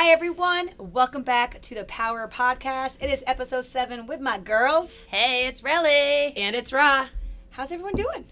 [0.00, 0.70] Hi, everyone.
[0.78, 3.02] Welcome back to the Power Podcast.
[3.02, 5.06] It is episode seven with my girls.
[5.06, 6.34] Hey, it's Relli.
[6.36, 7.08] And it's Rah.
[7.50, 8.24] How's everyone doing?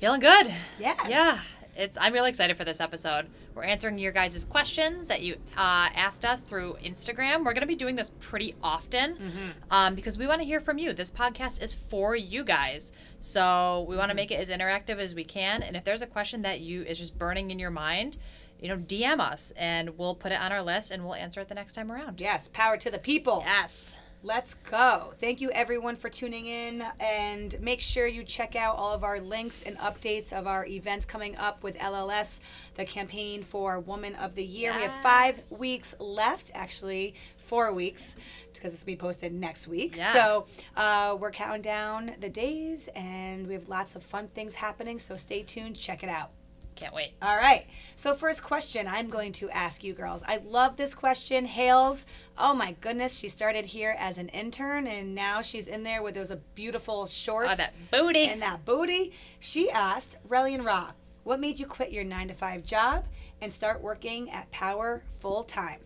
[0.00, 0.52] Feeling good.
[0.76, 1.00] Yes.
[1.08, 1.38] Yeah.
[1.76, 3.28] It's I'm really excited for this episode.
[3.54, 7.44] We're answering your guys' questions that you uh, asked us through Instagram.
[7.44, 10.78] We're going to be doing this pretty often um, because we want to hear from
[10.78, 10.92] you.
[10.92, 12.90] This podcast is for you guys,
[13.20, 15.62] so we want to make it as interactive as we can.
[15.62, 18.16] And if there's a question that you is just burning in your mind,
[18.60, 21.48] you know, DM us and we'll put it on our list and we'll answer it
[21.48, 22.20] the next time around.
[22.20, 23.42] Yes, power to the people.
[23.44, 23.96] Yes.
[24.24, 25.12] Let's go.
[25.18, 26.84] Thank you, everyone, for tuning in.
[26.98, 31.06] And make sure you check out all of our links and updates of our events
[31.06, 32.40] coming up with LLS,
[32.74, 34.74] the campaign for Woman of the Year.
[34.74, 38.16] We have five weeks left, actually, four weeks.
[38.52, 39.96] Because it's going to be posted next week.
[39.96, 40.12] Yeah.
[40.12, 44.98] So uh, we're counting down the days and we have lots of fun things happening.
[44.98, 45.78] So stay tuned.
[45.78, 46.32] Check it out.
[46.78, 47.12] Can't wait.
[47.20, 47.66] All right.
[47.96, 50.22] So, first question I'm going to ask you girls.
[50.26, 51.44] I love this question.
[51.46, 52.06] Hales,
[52.38, 56.14] oh my goodness, she started here as an intern and now she's in there with
[56.14, 58.26] those uh, beautiful shorts Oh, that booty.
[58.26, 59.12] and that booty.
[59.40, 60.92] She asked, Relli and Rah,
[61.24, 63.04] what made you quit your nine to five job
[63.42, 65.80] and start working at Power full time?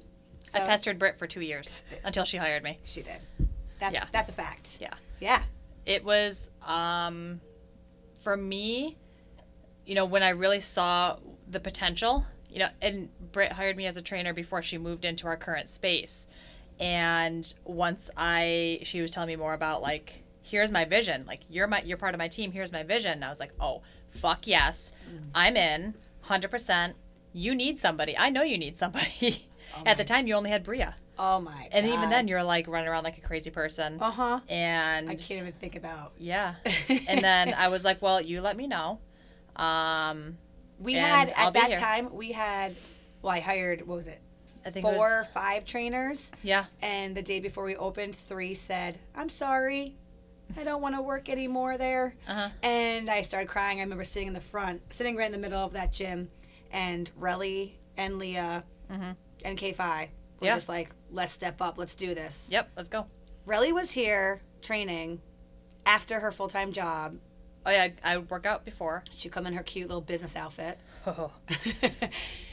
[0.55, 2.79] I pestered Britt for two years until she hired me.
[2.84, 3.17] She did.
[3.81, 4.05] That's, Yeah.
[4.12, 4.77] that's a fact.
[4.81, 4.93] Yeah.
[5.21, 5.43] Yeah.
[5.87, 7.41] it was um
[8.21, 8.97] for me
[9.86, 11.16] you know when i really saw
[11.50, 15.27] the potential you know and britt hired me as a trainer before she moved into
[15.27, 16.27] our current space
[16.80, 21.66] and once i she was telling me more about like here's my vision like you're
[21.66, 24.47] my you're part of my team here's my vision and i was like oh fuck
[24.47, 24.92] yes
[25.34, 25.94] i'm in
[26.27, 26.94] 100%
[27.33, 29.47] you need somebody i know you need somebody
[29.86, 31.92] at the time you only had bria Oh my and God.
[31.94, 34.41] even then you're like running around like a crazy person Uh huh.
[34.48, 36.12] and I can't even think about.
[36.19, 36.55] yeah.
[37.06, 38.98] and then I was like, well, you let me know.
[39.56, 40.39] Um,
[40.78, 42.75] We had I'll at that time we had
[43.20, 44.20] well I hired what was it
[44.64, 46.67] I think was- four or five trainers yeah.
[46.81, 49.97] and the day before we opened three said I'm sorry
[50.56, 52.49] I don't want to work anymore there Uh-huh.
[52.62, 55.65] and I started crying I remember sitting in the front sitting right in the middle
[55.65, 56.31] of that gym
[56.71, 60.09] and Relli and Leah and K5 were Mm-hmm.
[60.47, 60.54] Yeah.
[60.54, 62.71] just like let's step up let's do this Yep.
[62.77, 63.06] Let's go.
[63.47, 65.21] Relli was here training
[65.87, 67.19] after her full-time job
[67.65, 69.05] Oh yeah, I, I would work out before.
[69.17, 70.78] she'd come in her cute little business outfit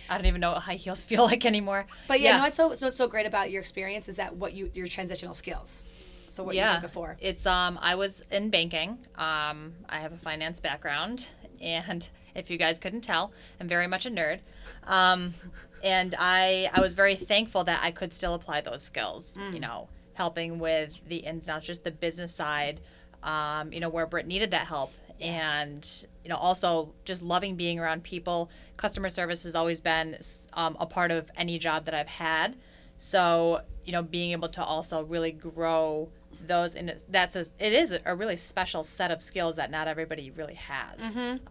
[0.09, 1.85] I don't even know what high heels feel like anymore.
[2.07, 4.71] But yeah, no, what's so what's so great about your experience is that what you
[4.73, 5.83] your transitional skills.
[6.29, 6.73] So what you yeah.
[6.73, 7.17] did before.
[7.19, 8.99] It's um, I was in banking.
[9.15, 11.27] Um, I have a finance background,
[11.61, 14.39] and if you guys couldn't tell, I'm very much a nerd.
[14.85, 15.33] Um,
[15.83, 19.37] and I I was very thankful that I could still apply those skills.
[19.39, 19.53] Mm.
[19.53, 22.79] You know, helping with the ins and outs, just the business side.
[23.23, 25.87] Um, you know, where Britt needed that help, and
[26.23, 28.49] you know, also just loving being around people.
[28.77, 30.17] Customer service has always been
[30.53, 32.55] um, a part of any job that I've had.
[32.97, 36.09] So, you know, being able to also really grow
[36.45, 40.31] those and that's a, it is a really special set of skills that not everybody
[40.31, 40.99] really has.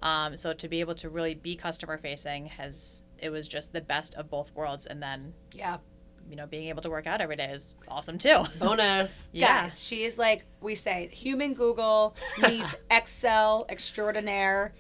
[0.03, 3.81] Um, so to be able to really be customer facing has it was just the
[3.81, 5.79] best of both worlds and then Yeah.
[6.29, 8.45] You know being able to work out every day is awesome too.
[8.59, 9.27] Bonus.
[9.33, 9.63] yeah.
[9.63, 14.73] Guys, she is like we say, human Google meets Excel extraordinaire.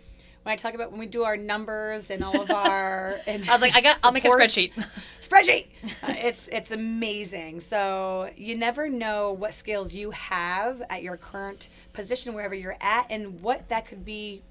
[0.44, 3.52] When I talk about when we do our numbers and all of our and I
[3.52, 4.72] was like I got I'll make a spreadsheet.
[5.20, 5.66] spreadsheet.
[6.02, 7.60] Uh, it's it's amazing.
[7.60, 13.06] So you never know what skills you have at your current position wherever you're at
[13.10, 14.42] and what that could be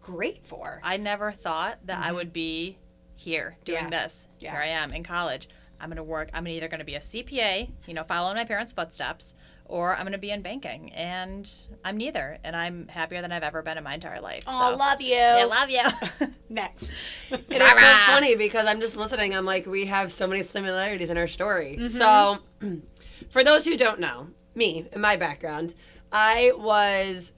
[0.00, 0.80] great for.
[0.82, 2.78] I never thought that I would be
[3.16, 3.92] here doing Mm-hmm.
[3.92, 4.02] Yeah.
[4.04, 4.28] this.
[4.38, 4.52] Yeah.
[4.52, 5.48] Here I am in college.
[5.80, 6.30] I'm going to work.
[6.32, 9.34] I'm either going to be a CPA, you know, following my parents' footsteps,
[9.64, 10.92] or I'm going to be in banking.
[10.92, 11.50] And
[11.84, 12.38] I'm neither.
[12.42, 14.44] And I'm happier than I've ever been in my entire life.
[14.46, 14.76] Oh, so.
[14.76, 15.16] love you.
[15.16, 16.28] I love you.
[16.48, 16.90] Next.
[17.30, 19.34] It is so funny because I'm just listening.
[19.34, 21.76] I'm like, we have so many similarities in our story.
[21.78, 21.96] Mm-hmm.
[21.96, 22.38] So,
[23.30, 25.74] for those who don't know, me and my background,
[26.10, 27.32] I was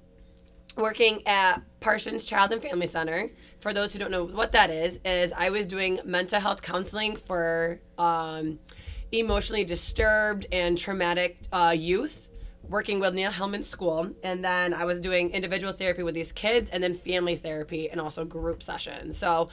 [0.76, 3.30] working at Parsons Child and Family Center.
[3.60, 7.16] For those who don't know what that is, is I was doing mental health counseling
[7.16, 8.59] for um,
[9.12, 12.28] emotionally disturbed and traumatic uh, youth.
[12.68, 16.71] Working with Neil Hellman School, and then I was doing individual therapy with these kids,
[16.71, 19.18] and then family therapy, and also group sessions.
[19.18, 19.48] So,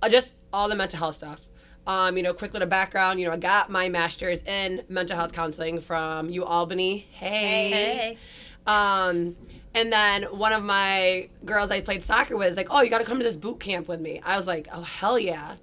[0.00, 1.40] uh, just all the mental health stuff.
[1.86, 3.20] Um, you know, quick little background.
[3.20, 7.08] You know, I got my master's in mental health counseling from U Albany.
[7.10, 7.70] Hey.
[7.70, 8.18] Hey.
[8.66, 9.36] Um,
[9.74, 12.98] and then one of my girls I played soccer with is like, "Oh, you got
[12.98, 15.56] to come to this boot camp with me." I was like, "Oh, hell yeah!"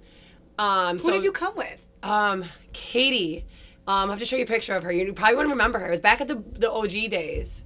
[0.58, 1.80] Um, Who did you come with?
[2.02, 3.46] um, Katie.
[3.88, 4.92] Um, I have to show you a picture of her.
[4.92, 5.86] You probably wouldn't remember her.
[5.88, 7.62] It was back at the the OG days.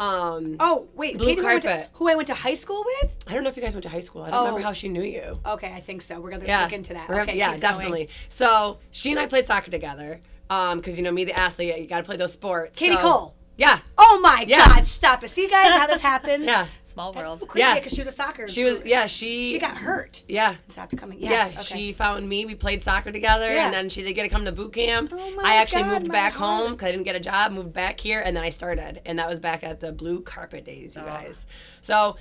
[0.00, 3.16] Um, Oh wait, Blue Katie went to- who I went to high school with?
[3.26, 4.22] I don't know if you guys went to high school.
[4.22, 4.44] I don't Oh.
[4.44, 5.40] remember how she knew you.
[5.44, 6.20] Okay, I think so.
[6.20, 7.08] We're gonna Yeah, look into that.
[7.08, 7.72] We're- Okay, yeah, keep going.
[7.78, 8.08] definitely.
[8.28, 10.20] So she and I played soccer together.
[10.50, 12.78] Um, because you know me, the athlete, you got to play those sports.
[12.78, 13.34] Katie so- Cole.
[13.58, 14.66] Yeah, Oh my Yeah.
[14.68, 14.86] God!
[14.86, 15.28] Stop it.
[15.28, 16.44] See, guys, how this happens.
[16.46, 16.66] yeah.
[16.84, 17.40] Small That's world.
[17.40, 17.74] so crazy Yeah.
[17.74, 18.46] because she was a soccer.
[18.48, 18.82] She was.
[18.86, 19.44] Yeah, she.
[19.50, 20.22] She got hurt.
[20.28, 20.54] Yeah.
[20.68, 21.18] Stopped coming.
[21.20, 21.52] Yes.
[21.52, 21.74] yeah, okay.
[21.76, 22.46] she found me.
[22.46, 23.66] We played soccer together, Yeah.
[23.66, 26.02] and then she said, "Get to come to boot camp." Oh my I actually God,
[26.02, 26.62] moved back heart.
[26.62, 27.50] home because I didn't get a job.
[27.52, 30.64] Moved back here, and then I started, and that was back at the blue carpet
[30.64, 31.06] days, you Oh.
[31.06, 31.44] guys.
[31.82, 32.16] So,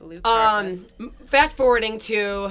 [0.00, 0.90] Blue carpet.
[1.00, 2.50] um, fast forwarding to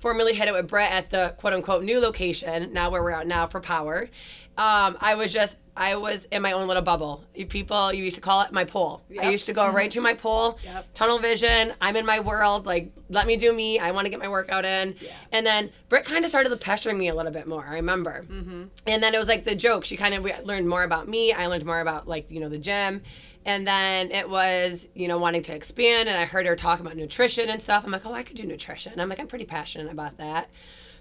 [0.00, 3.26] formally hit it with Britt at the quote unquote new location, now where we're at
[3.28, 4.10] now for power.
[4.58, 7.24] Um, I was just, I was in my own little bubble.
[7.34, 9.02] You people, you used to call it my pool.
[9.18, 10.92] I used to go right to my pool, Yep.
[10.92, 11.72] tunnel vision.
[11.80, 12.66] I'm in my world.
[12.66, 13.78] Like, let me do me.
[13.78, 14.94] I want to get my workout in.
[15.32, 17.64] And then Britt kind of started to pestering me a little bit more.
[17.66, 18.24] I remember.
[18.28, 18.64] Mm-hmm.
[18.86, 19.86] And then it was like the joke.
[19.86, 21.32] She kind of learned more about me.
[21.32, 23.00] I learned more about like you know the gym.
[23.44, 26.08] And then it was, you know, wanting to expand.
[26.08, 27.84] And I heard her talk about nutrition and stuff.
[27.84, 29.00] I'm like, oh, I could do nutrition.
[29.00, 30.48] I'm like, I'm pretty passionate about that.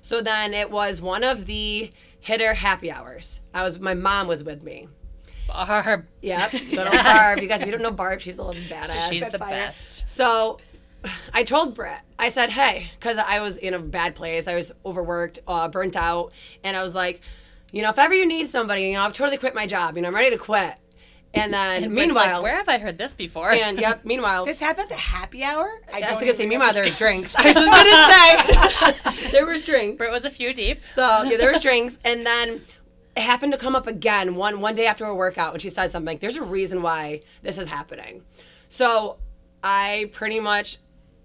[0.02, 3.42] So then it was one of the hitter happy hours.
[3.54, 4.88] I was, my mom was with me.
[5.48, 6.06] Barb.
[6.22, 6.54] Yep.
[6.54, 7.04] Little Yes.
[7.04, 7.40] Barb.
[7.42, 9.10] You guys, if you don't know Barb, she's a little badass.
[9.10, 9.50] She's the Spitfire.
[9.50, 10.08] best.
[10.08, 10.60] So
[11.34, 14.48] I told Britt, I said, hey, because I was in a bad place.
[14.48, 16.32] I was overworked, uh, burnt out.
[16.64, 17.22] And I was like,
[17.72, 19.96] you know, if ever you need somebody, you know, I've totally quit my job.
[19.98, 20.76] You know, I'm ready to quit.
[21.34, 23.52] And then And meanwhile, like, where have I heard this before?
[23.52, 25.70] and yep, meanwhile, This happened at the happy hour.
[25.94, 26.10] I guess.
[26.10, 27.36] I was gonna say, meanwhile, there remember- was drinks.
[27.38, 29.98] I was gonna say, there was drinks.
[29.98, 30.82] Britt was a few deep.
[30.90, 32.62] So yeah, there was drinks, and then
[33.16, 35.90] it happened to come up again one one day after a workout when she said
[35.92, 36.06] something.
[36.08, 38.24] Like, There's a reason why this is happening.
[38.68, 39.18] So
[39.64, 40.78] I pretty much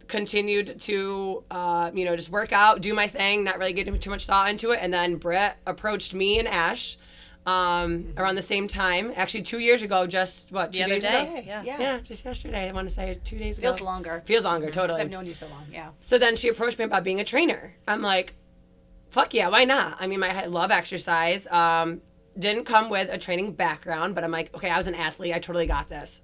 [0.06, 4.10] continued to uh, you know just work out, do my thing, not really getting too
[4.10, 4.78] much thought into it.
[4.80, 6.96] And then Britt approached me and Ash
[7.46, 9.12] um, around the same time.
[9.16, 11.22] Actually, two years ago, just what two The other days day.
[11.22, 11.42] ago.
[11.46, 11.62] Yeah.
[11.62, 11.78] Yeah.
[11.80, 12.68] Yeah, just yesterday.
[12.68, 13.68] I want to say two days ago.
[13.68, 14.22] Feels longer.
[14.26, 15.00] Feels longer, Because totally.
[15.00, 15.64] I've known you so long.
[15.72, 15.90] Yeah.
[16.00, 17.74] So then she approached me about being a trainer.
[17.86, 18.34] I'm like,
[19.10, 19.96] fuck yeah, why not?
[20.00, 21.46] I mean, my, I love exercise.
[21.46, 22.00] Um,
[22.38, 25.32] didn't come with a training background, but I'm like, okay, I was an athlete.
[25.34, 26.20] I totally got this.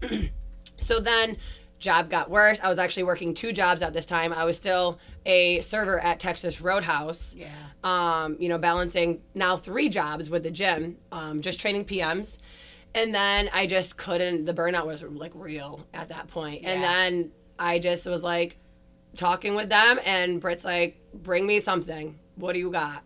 [0.78, 1.38] so then
[1.78, 2.60] job got worse.
[2.62, 4.32] I was actually working two jobs at this time.
[4.32, 7.34] I was still a server at Texas Roadhouse.
[7.36, 7.48] Yeah.
[7.84, 12.38] Um, you know, balancing now three jobs with the gym, um, just training PMs.
[12.94, 16.62] And then I just couldn't, the burnout was like real at that point.
[16.62, 16.70] Yeah.
[16.70, 18.56] And then I just was like
[19.16, 22.18] talking with them, and Britt's like, bring me something.
[22.36, 23.02] What do you got?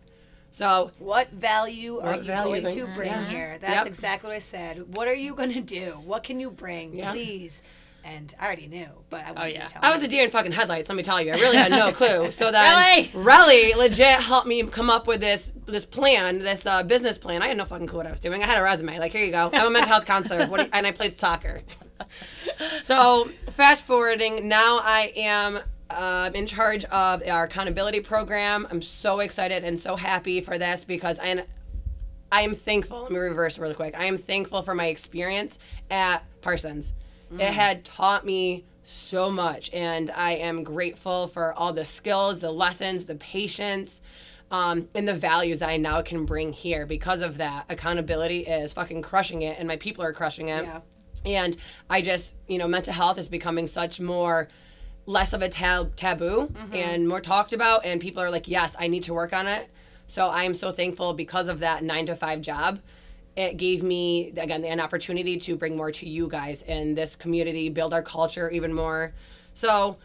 [0.53, 3.57] So What value are you value going bring- to bring here?
[3.61, 3.87] That's Yep.
[3.87, 4.95] exactly what I said.
[4.95, 5.91] What are you going to do?
[6.05, 6.93] What can you bring?
[6.97, 7.11] Yeah.
[7.11, 7.61] Please.
[8.03, 9.65] And I already knew, but I wanted Oh, yeah.
[9.67, 10.89] to tell I was a deer in fucking headlights.
[10.89, 12.31] Let me tell you, I really had no clue.
[12.31, 13.07] So then, Really?
[13.09, 17.41] Relli legit helped me come up with this this plan, this uh, business plan.
[17.43, 18.41] I had no fucking clue what I was doing.
[18.43, 18.97] I had a resume.
[18.99, 19.49] Like, here you go.
[19.53, 20.47] I'm a mental health counselor.
[20.47, 21.61] What you, and I played soccer.
[22.81, 25.59] So fast forwarding, now I am.
[25.89, 28.65] Uh, in charge of our accountability program.
[28.71, 31.43] I'm so excited and so happy for this because I,
[32.31, 33.01] I am thankful.
[33.01, 33.93] Let me reverse really quick.
[33.99, 35.59] I am thankful for my experience
[35.89, 36.93] at Parsons.
[37.39, 42.51] It had taught me so much, and I am grateful for all the skills, the
[42.51, 44.01] lessons, the patience,
[44.49, 46.85] um, and the values I now can bring here.
[46.85, 50.65] Because of that, accountability is fucking crushing it, and my people are crushing it.
[50.65, 50.81] Yeah.
[51.23, 51.55] And
[51.89, 54.49] I just, you know, mental health is becoming such more
[55.05, 58.87] less of a tab- taboo and more talked about and people are like yes i
[58.87, 59.67] need to work on it
[60.05, 62.79] so i am so thankful because of that nine to five job
[63.35, 67.69] it gave me again an opportunity to bring more to you guys in this community
[67.69, 69.13] build our culture even more.
[69.53, 69.97] So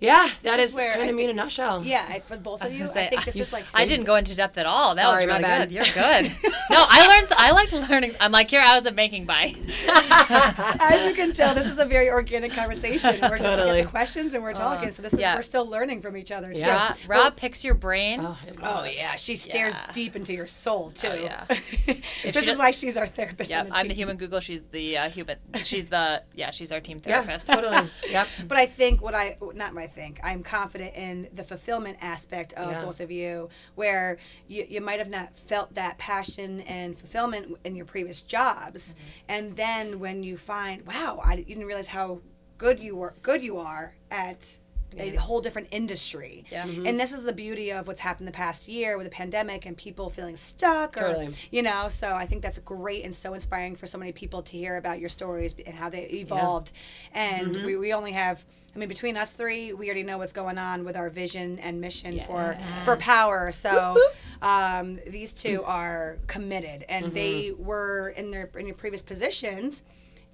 [0.00, 2.20] yeah that This is, is where kind I of me in a nutshell Yeah, I,
[2.20, 3.64] for both of was you, say, I think this I, is like.
[3.74, 4.94] I didn't go into depth at all.
[4.94, 5.68] That Sorry, was my really bad.
[5.68, 5.74] good.
[5.74, 6.32] You're good.
[6.70, 7.32] no, I learned.
[7.36, 8.14] I like learning.
[8.20, 9.54] I'm like, here, I was at making by.
[9.88, 13.18] As you can tell, this is a very organic conversation.
[13.20, 13.66] We're just Totally.
[13.66, 14.90] getting the questions and we're talking.
[14.92, 15.34] So this is Yeah.
[15.36, 16.60] we're still learning from each other too.
[16.60, 16.94] Yeah.
[17.06, 18.20] Rah, Rah picks your brain.
[18.22, 19.92] oh, Oh yeah, she stares Yeah.
[19.92, 21.08] deep into your soul too.
[21.20, 21.44] yeah.
[21.86, 23.50] this is does- why she's our therapist.
[23.50, 24.40] Yeah, on the I'm the human Google.
[24.40, 25.38] She's the uh, human.
[25.62, 26.50] She's the yeah.
[26.50, 27.48] She's our team yeah therapist.
[27.50, 31.42] totally yep But I think what I not what I think I'm confident in the
[31.42, 32.84] fulfillment aspect of Yeah.
[32.84, 37.74] both of you, where you, you might have not felt that passion and fulfillment in
[37.74, 39.08] your previous jobs, Mm-hmm.
[39.28, 42.20] and then when you find, wow, I didn't realize how
[42.58, 44.58] good you were, good you are at
[44.96, 46.44] a whole different industry.
[46.50, 46.64] Yeah.
[46.66, 49.76] And this is the beauty of what's happened the past year with the pandemic and
[49.76, 51.34] people feeling stuck or Totally.
[51.50, 54.52] you know, so I think that's great and so inspiring for so many people to
[54.56, 56.72] hear about your stories and how they evolved.
[57.12, 58.44] And we, we only have
[58.78, 61.80] I mean between us three, we already know what's going on with our vision and
[61.80, 63.50] mission for for power.
[63.50, 63.96] So
[64.40, 69.82] um, these two are committed and they were in their in your previous positions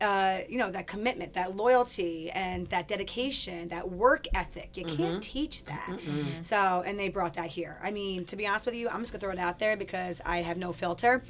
[0.01, 4.77] uh, you know, that commitment, that loyalty, and that dedication, that work ethic.
[4.77, 5.99] You can't teach that.
[6.43, 7.79] So, and they brought that here.
[7.83, 10.21] I mean, to be honest with you, I'm just gonna throw it out there because
[10.27, 11.23] I have no filter.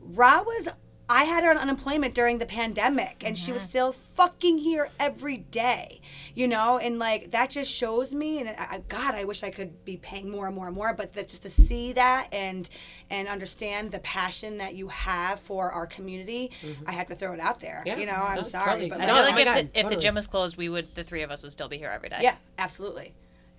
[0.00, 0.68] Rah was.
[1.12, 3.68] I had her on unemployment during the pandemic, and she was mm-hmm.
[3.68, 6.00] still fucking here every day,
[6.34, 8.40] you know, and like that just shows me.
[8.40, 10.94] And I, I- God, I wish I could be paying more and more and more,
[10.94, 12.68] but that just to see that and
[13.10, 16.84] and understand the passion that you have for our community, mm-hmm.
[16.86, 17.82] I have to throw it out there.
[17.84, 18.88] Yeah, you know, I'm no, sorry, totally.
[18.88, 21.04] but I No, feel like if, the, if the gym was closed, we would the
[21.04, 22.20] three of us would still be here every day.
[22.22, 23.12] yeah, absolutely,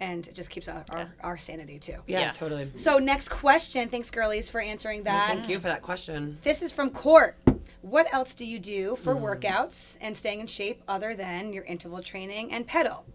[0.03, 1.95] and it just keeps our, our, our sanity too.
[2.07, 2.31] Yeah, Yeah.
[2.33, 2.69] totally.
[2.75, 3.87] So next question.
[3.89, 5.27] Thanks, girlies, for answering that.
[5.29, 6.37] Thank you for that question.
[6.43, 7.37] This is from Court.
[7.81, 9.23] What else do you do for Hmm.
[9.23, 13.05] workouts and staying in shape other than your interval training and pedal?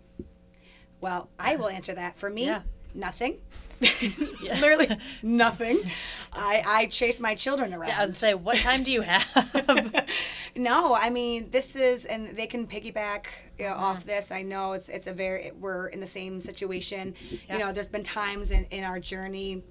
[1.01, 2.19] Well, I will answer that.
[2.19, 2.63] For me, Yeah.
[2.99, 3.39] Nothing.
[4.43, 5.79] Literally nothing.
[6.33, 7.93] I, I chase my children around.
[7.93, 9.25] I was say, what time do you have?
[10.57, 13.27] no, I mean this is, and they can piggyback
[13.59, 13.83] you know, Mm-hmm.
[13.83, 14.31] off this.
[14.33, 17.15] I know it's it's a very we're in the same situation.
[17.31, 17.53] Yeah.
[17.55, 19.63] You know, there's been times in in our journey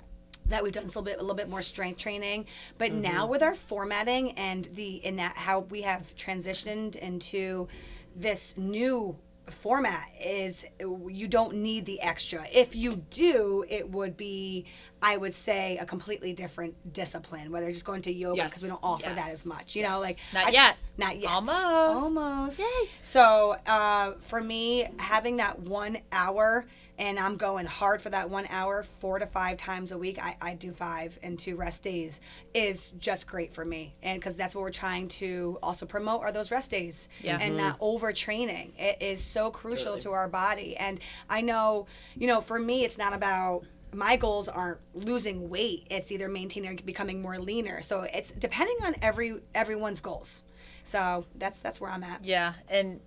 [0.48, 2.46] that we've done a little bit a little bit more strength training,
[2.78, 3.02] but Mm-hmm.
[3.02, 7.68] now with our formatting and the in that how we have transitioned into
[8.16, 9.18] this new
[9.50, 12.46] format is you don't need the extra.
[12.54, 14.66] If you do, it would be
[15.02, 18.50] I would say a completely different discipline, whether just going to yoga Yes.
[18.52, 19.76] because we don't offer that as much.
[19.76, 20.78] You know, like Not I- yet.
[20.98, 21.30] not yet.
[21.30, 21.58] Almost.
[21.58, 22.60] Almost.
[22.60, 22.90] Yay.
[23.04, 26.66] So uh, for me, having that one hour,
[27.00, 30.18] and I'm going hard for that one hour, four to five times a week.
[30.24, 32.20] I, I do five and two rest days
[32.54, 36.32] is just great for me, and because that's what we're trying to also promote are
[36.32, 37.38] those rest days, Yeah.
[37.40, 37.68] and mm-hmm.
[37.68, 38.72] not overtraining.
[38.80, 41.00] It is so crucial to our body, and
[41.30, 45.88] I know, you know, for me, it's not about my goals aren't losing weight.
[45.90, 47.82] It's either maintaining or becoming more leaner.
[47.82, 50.44] So it's depending on every everyone's goals.
[50.84, 52.24] So that's that's where i'm at.
[52.24, 53.02] Yeah, and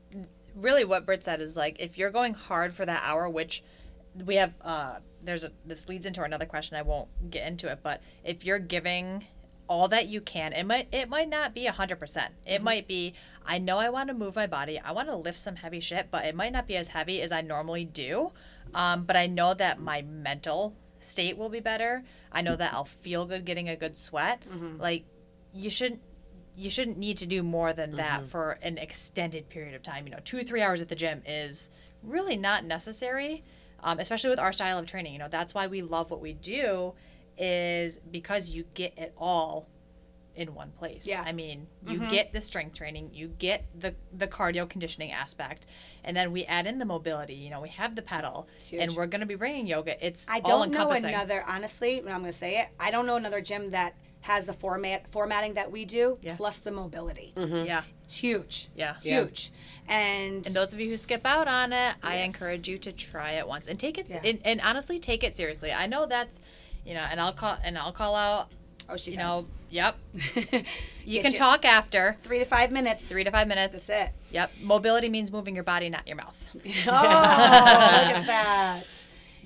[0.54, 3.62] really what Britt said is like if you're going hard for that hour, which
[4.14, 7.81] we have uh there's a this leads into another question I won't get into it,
[7.83, 9.26] but if you're giving
[9.69, 12.35] all that you can, it might it might not be a hundred percent.
[12.47, 13.14] It might be
[13.47, 16.09] I know I want to move my body, I want to lift some heavy shit,
[16.11, 18.33] but it might not be as heavy as I normally do.
[18.75, 22.05] Um, but I know that my mental state will be better.
[22.31, 24.43] I know that I'll feel good getting a good sweat.
[24.79, 25.05] Like
[25.52, 26.00] you shouldn't
[26.57, 30.07] you shouldn't need to do more than that for an extended period of time.
[30.07, 31.71] You know, two three hours at the gym is
[32.02, 33.45] really not necessary,
[33.82, 35.12] um, especially with our style of training.
[35.12, 36.94] You know, that's why we love what we do,
[37.37, 39.68] is because you get it all
[40.34, 41.06] in one place.
[41.06, 41.22] Yeah.
[41.26, 45.66] I mean, you get the strength training, you get the the cardio conditioning aspect,
[46.04, 47.34] and then we add in the mobility.
[47.34, 50.04] You know, we have the pedal, and we're going to be bringing yoga.
[50.04, 53.16] It's i don't know another honestly when i'm going to say it i don't know
[53.16, 56.34] another gym that has the format formatting that we do Yeah.
[56.36, 57.66] plus the mobility mm-hmm.
[57.66, 58.96] Yeah, it's huge yeah.
[59.02, 59.20] Yeah.
[59.22, 59.50] huge
[59.88, 63.32] and, And those of you who skip out on it, I encourage you to try
[63.32, 64.20] it once and take it Yeah.
[64.24, 65.72] and, and honestly take it seriously.
[65.72, 66.38] I know that's
[66.84, 68.48] you know, and I'll call and I'll call out.
[68.88, 69.24] oh she You does.
[69.44, 69.96] know, yep.
[71.04, 73.84] You can you- talk after three to five minutes three to five minutes.
[73.84, 74.52] that's it Yep.
[74.62, 76.36] Mobility means moving your body, not your mouth.
[76.54, 78.84] oh look at that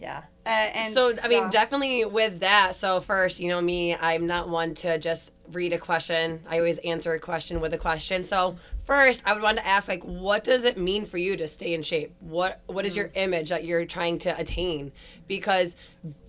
[0.00, 0.22] Yeah.
[0.46, 2.74] uh, and so I mean, uh, definitely with that.
[2.76, 6.40] So first, you know me, I'm not one to just read a question.
[6.48, 8.24] I always answer a question with a question.
[8.24, 11.46] So first, I would want to ask, like, what does it mean for you to
[11.46, 12.14] stay in shape?
[12.20, 14.92] What What is your image that you're trying to attain?
[15.28, 15.76] Because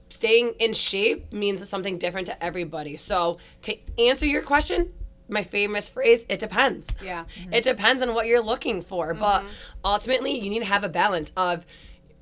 [0.10, 2.98] staying in shape means something different to everybody.
[2.98, 4.93] So to answer your question.
[5.27, 6.86] My famous phrase, it depends.
[7.03, 7.25] Yeah.
[7.51, 9.12] It depends on what you're looking for.
[9.15, 9.43] But
[9.84, 11.65] ultimately, you need to have a balance of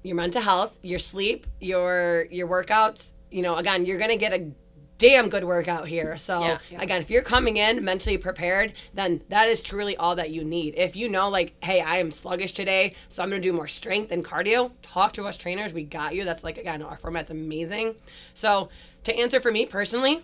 [0.04, 3.12] your mental health, your sleep, your your workouts.
[3.32, 4.52] You know, again, you're gonna get a
[5.00, 6.18] damn good workout here.
[6.18, 6.60] So Yeah.
[6.78, 10.76] again, if you're coming in mentally prepared, then that is truly all that you need.
[10.78, 14.12] If you know, like, hey, I am sluggish today, so I'm gonna do more strength
[14.12, 14.72] and cardio.
[14.84, 15.74] Talk to us trainers.
[15.74, 16.24] We got you.
[16.24, 17.96] That's like again, our format's amazing.
[18.34, 18.70] So
[19.04, 20.24] to answer for me personally,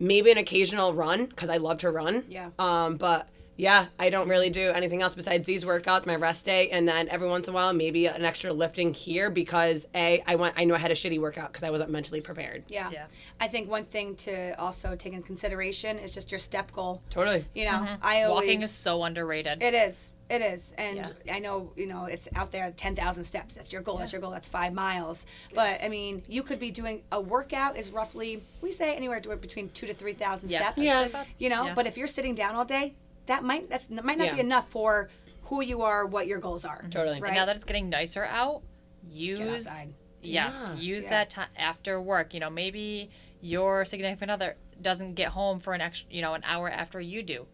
[0.00, 2.24] maybe an occasional run because I love to run.
[2.28, 2.50] Yeah.
[2.58, 6.70] Um, but yeah, I don't really do anything else besides these workouts, my rest day,
[6.70, 10.36] and then every once in a while maybe an extra lifting here because a I
[10.36, 12.62] went I knew I had a shitty workout because I wasn't mentally prepared.
[12.68, 12.88] Yeah.
[12.92, 13.06] Yeah.
[13.40, 17.02] I think one thing to also take in consideration is just your step goal.
[17.10, 17.46] Totally.
[17.52, 17.94] You know, mm-hmm.
[18.00, 19.60] I always Walking is so underrated.
[19.60, 20.12] it is.
[20.30, 20.74] It is.
[20.76, 23.54] And I know, you know, it's out there 10,000 steps.
[23.54, 23.96] That's your goal.
[23.96, 24.30] That's your goal.
[24.30, 25.24] That's 5 miles.
[25.54, 29.70] But I mean, you could be doing a workout is roughly we say anywhere between
[29.70, 30.58] 2 to 3,000 Yeah.
[30.58, 30.78] steps.
[30.78, 31.06] Yeah.
[31.06, 31.74] About- You know, yeah.
[31.74, 32.94] but if you're sitting down all day,
[33.28, 35.08] that might that's that might not be enough for
[35.44, 36.84] who you are, what your goals are.
[36.90, 37.20] Totally.
[37.20, 37.28] Right?
[37.28, 38.62] And now that it's getting nicer out,
[39.08, 39.94] use outside.
[40.22, 40.74] yes, Yeah.
[40.74, 41.10] use Yeah.
[41.10, 42.34] that time after work.
[42.34, 46.42] You know, maybe your significant other doesn't get home for an extra, you know, an
[46.44, 47.46] hour after you do.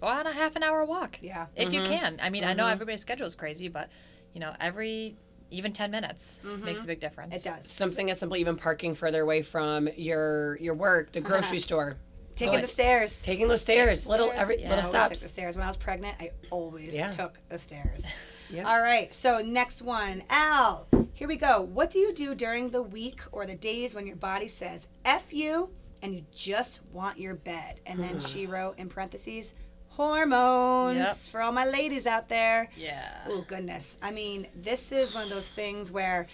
[0.00, 1.18] go on a half an hour walk.
[1.22, 1.46] Yeah.
[1.54, 1.92] If you mm-hmm.
[1.92, 2.18] can.
[2.20, 2.72] I mean, I know mm-hmm.
[2.72, 3.88] everybody's schedule is crazy, but
[4.32, 5.16] you know, every
[5.50, 6.64] even 10 minutes mm-hmm.
[6.64, 7.34] makes a big difference.
[7.34, 7.70] It does.
[7.70, 11.98] Something as simple, even parking further away from your your work, the grocery store.
[12.36, 13.22] Taking Go- the stairs.
[13.22, 14.74] Taking those stairs, little stairs, every yeah.
[14.74, 15.56] little I always took the stairs.
[15.56, 17.10] When I was pregnant, I always Yeah.
[17.10, 18.04] took the stairs.
[18.50, 18.70] Yeah.
[18.70, 19.14] All right.
[19.14, 20.86] So next one, Al.
[21.14, 21.62] Here we go.
[21.62, 25.32] What do you do during the week or the days when your body says "f
[25.32, 25.70] you"
[26.02, 27.80] and you just want your bed?
[27.86, 28.52] And then she hmm.
[28.52, 29.54] wrote in parentheses,
[29.88, 31.16] hormones Yep.
[31.16, 32.68] for all my ladies out there.
[32.76, 33.24] Yeah.
[33.26, 33.96] Oh goodness.
[34.02, 36.26] I mean, this is one of those things where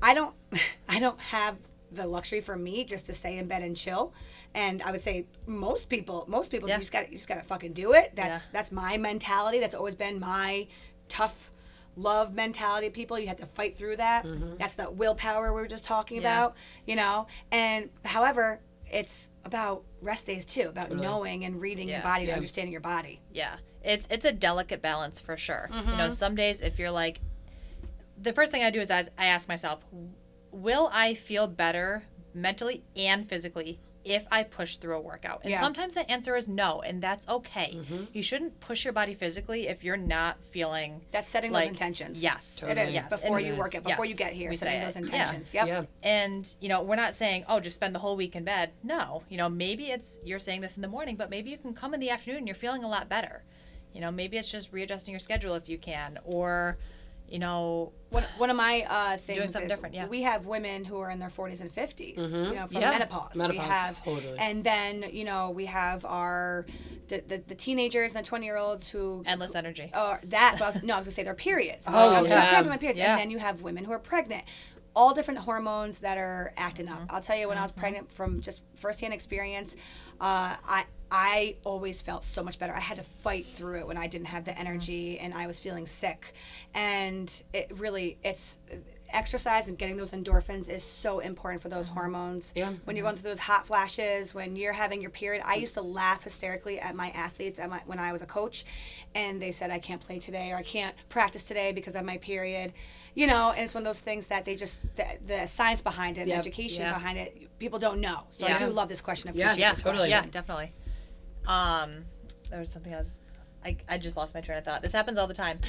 [0.00, 0.34] I don't
[0.88, 1.56] I don't have
[1.90, 4.12] the luxury for me just to stay in bed and chill.
[4.56, 6.76] And I would say most people most people Yeah.
[6.76, 8.12] you just got to you just got to fucking do it.
[8.16, 8.50] That's Yeah.
[8.52, 9.60] that's my mentality.
[9.60, 10.66] That's always been my
[11.08, 11.50] tough
[11.94, 13.18] love mentality of people.
[13.18, 14.26] You have to fight through that.
[14.58, 16.38] That's the willpower we were just talking Yeah.
[16.38, 17.26] about, you know.
[17.52, 18.60] And however,
[18.90, 22.30] it's about rest days too, about knowing and reading your body Yeah.
[22.30, 23.20] and understanding your body.
[23.32, 25.68] Yeah, it's it's a delicate balance for sure.
[25.70, 25.96] You Mm-hmm.
[25.98, 27.20] know, some days if you're like,
[28.20, 29.84] the first thing I do is I, I ask myself,
[30.50, 35.40] will I feel better mentally and physically if I push through a workout?
[35.42, 35.60] And Yeah.
[35.60, 37.72] sometimes the answer is no, and that's okay.
[37.74, 38.04] Mm-hmm.
[38.12, 41.00] You shouldn't push your body physically if you're not feeling.
[41.10, 42.22] That's setting Like, those intentions.
[42.22, 42.62] yes.
[42.66, 43.10] It is Yes.
[43.10, 44.10] before And- you work it, before Yes.
[44.12, 45.00] you get here, We setting those it.
[45.00, 45.04] Yeah.
[45.06, 45.54] intentions.
[45.54, 45.66] Yep.
[45.66, 45.84] Yeah.
[46.02, 48.72] And you know, we're not saying, oh, just spend the whole week in bed.
[48.82, 51.74] No, you know, maybe it's you're saying this in the morning, but maybe you can
[51.74, 52.38] come in the afternoon.
[52.38, 53.42] and You're feeling a lot better.
[53.92, 56.76] You know, maybe it's just readjusting your schedule if you can, or,
[57.28, 60.06] you know, One, one of my uh, things something is different, yeah.
[60.06, 62.90] we have women who are in their 40s and 50s, you know, from Yeah.
[62.90, 63.34] menopause.
[63.34, 64.38] We have, totally.
[64.38, 66.66] and then you know we have our
[67.08, 69.90] the, the, the teenagers and the 20 year olds who endless energy.
[69.94, 70.56] or that.
[70.58, 71.84] But I was, no, I was gonna say their periods.
[71.88, 72.40] Oh, I'm so yeah.
[72.48, 73.10] pregnant with my periods, Yeah.
[73.12, 74.44] and then you have women who are pregnant.
[74.94, 77.02] All different hormones that are acting Mm-hmm.
[77.02, 77.12] up.
[77.12, 79.76] I'll tell you, when I was pregnant, from just firsthand experience,
[80.20, 82.72] uh, I I always felt so much better.
[82.72, 84.66] I had to fight through it when I didn't have the mm-hmm.
[84.66, 86.34] energy and I was feeling sick,
[86.74, 88.58] and it really it's
[89.10, 91.98] exercise and getting those endorphins is so important for those mm-hmm.
[91.98, 92.52] hormones.
[92.56, 92.72] Yeah.
[92.84, 93.12] When you're mm-hmm.
[93.12, 96.80] going through those hot flashes, when you're having your period, I used to laugh hysterically
[96.80, 98.64] at my athletes at my, when I was a coach,
[99.14, 102.18] and they said I can't play today or I can't practice today because of my
[102.18, 102.72] period.
[103.14, 106.18] You know, and it's one of those things that they just the, the science behind
[106.18, 106.34] it, Yep.
[106.34, 106.92] the education Yeah.
[106.92, 108.24] behind it, people don't know.
[108.30, 109.30] So I do love this question.
[109.34, 110.08] Yeah, Appreciate yeah, this totally.
[110.10, 110.24] question.
[110.24, 110.72] Yeah, definitely.
[111.46, 112.04] Um,
[112.50, 113.18] there was something I was,
[113.64, 114.82] I, I just lost my train of thought.
[114.82, 115.60] This happens all the time.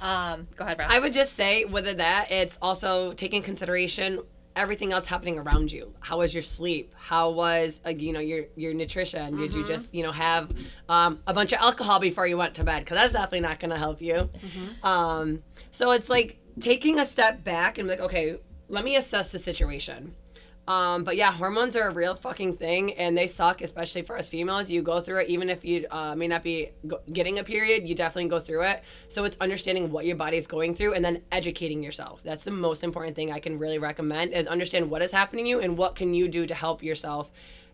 [0.00, 0.80] Um, go ahead.
[0.80, 4.20] I would just say, whether that, it's also taking consideration
[4.58, 5.94] everything else happening around you.
[6.00, 6.92] How was your sleep?
[6.96, 9.36] How was uh, you know your your nutrition?
[9.36, 10.52] Did you just you know have
[10.88, 12.80] um, a bunch of alcohol before you went to bed?
[12.84, 14.28] Because that's definitely not going to help you.
[14.82, 18.36] Um, so it's like taking a step back and like, okay,
[18.68, 20.14] let me assess the situation.
[20.68, 24.28] Um, but yeah, hormones are a real fucking thing, and they suck, especially for us
[24.28, 24.68] females.
[24.70, 27.88] You go through it, even if you uh, may not be go- getting a period,
[27.88, 28.82] you definitely go through it.
[29.08, 32.20] So it's understanding what your body is going through, and then educating yourself.
[32.22, 35.48] That's the most important thing I can really recommend is understand what is happening to
[35.48, 37.30] you and what can you do to help yourself,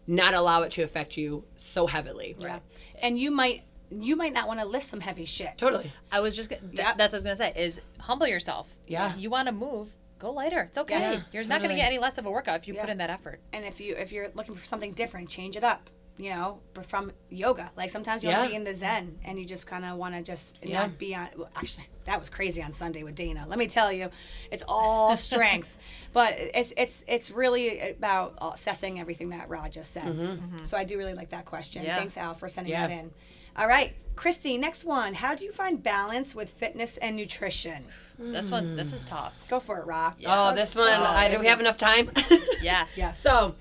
[0.07, 2.37] not allow it to affect you so heavily.
[2.39, 2.61] Yeah.
[3.03, 5.57] And you might you might not want to lift some heavy shit.
[5.59, 5.93] Totally.
[6.11, 6.97] I was just, th- Yep.
[6.97, 7.53] that's what I was gonna say.
[7.57, 8.69] Is humble yourself.
[8.87, 9.15] Yeah.
[9.17, 9.89] You want to move?
[10.19, 10.61] Go lighter.
[10.61, 11.01] It's okay.
[11.01, 13.11] Yeah, You're not gonna get any less of a workout if you put in that
[13.11, 13.41] effort.
[13.53, 16.87] and if you if you're looking for something different change it up you know but
[16.87, 18.45] from yoga like sometimes you want Yeah.
[18.45, 20.83] to be in the zen and you just kind of want to just Yeah.
[20.83, 23.93] not be on well, actually that was crazy on sunday with dana let me tell
[23.93, 24.11] you
[24.53, 25.77] it's all strength
[26.13, 30.23] but it's it's it's really about assessing everything that Rah just said mm-hmm.
[30.23, 30.65] Mm-hmm.
[30.67, 31.97] so i do really like that question Yeah.
[31.99, 32.87] thanks al for sending Yeah.
[32.87, 33.11] that in
[33.57, 37.87] all right christy next one how do you find balance with fitness and nutrition
[38.19, 39.35] This one, this is tough.
[39.49, 42.11] go for it Rah Oh, this one, I, do we have enough time?
[42.63, 42.93] Yes.
[42.97, 43.55] yes So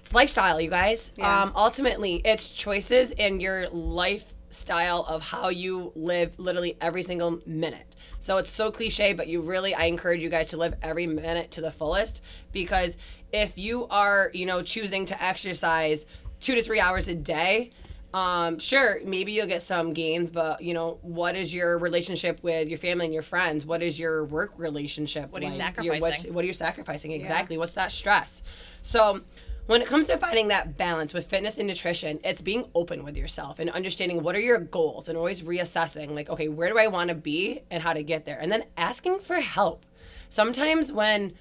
[0.00, 1.12] it's lifestyle, you guys.
[1.16, 1.42] Yeah.
[1.42, 7.94] Um, ultimately, it's choices in your lifestyle of how you live literally every single minute.
[8.20, 11.50] So it's so cliche, but you really, I encourage you guys to live every minute
[11.52, 12.20] to the fullest
[12.52, 12.96] because
[13.32, 16.04] if you are, you know, choosing to exercise
[16.40, 17.70] two to three hours a day,
[18.14, 22.68] um, sure, maybe you'll get some gains, but you know, what is your relationship with
[22.68, 23.66] your family and your friends?
[23.66, 25.30] What is your work relationship?
[25.30, 25.76] What are you like?
[25.84, 26.34] Your- what's- sacrificing?
[26.34, 28.42] what are you sacrificing exactly what's that stress
[28.82, 29.20] so
[29.66, 33.16] when it comes to finding that balance with fitness and nutrition it's being open with
[33.16, 36.86] yourself and understanding what are your goals and always reassessing like okay where do i
[36.86, 39.84] want to be and how to get there and then asking for help
[40.30, 41.32] sometimes when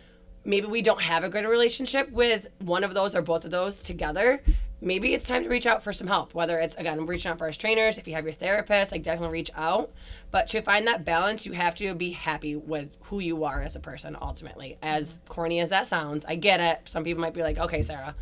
[0.43, 3.81] maybe we don't have a good relationship with one of those or both of those
[3.81, 4.41] together
[4.79, 7.47] maybe it's time to reach out for some help whether it's again reaching out for
[7.47, 9.91] us trainers if you have your therapist like definitely reach out.
[10.29, 13.75] But to find that balance you have to be happy with who you are as
[13.75, 14.77] a person ultimately.
[14.81, 16.81] As corny as that sounds i get it.
[16.89, 18.15] Some people might be like okay sarah.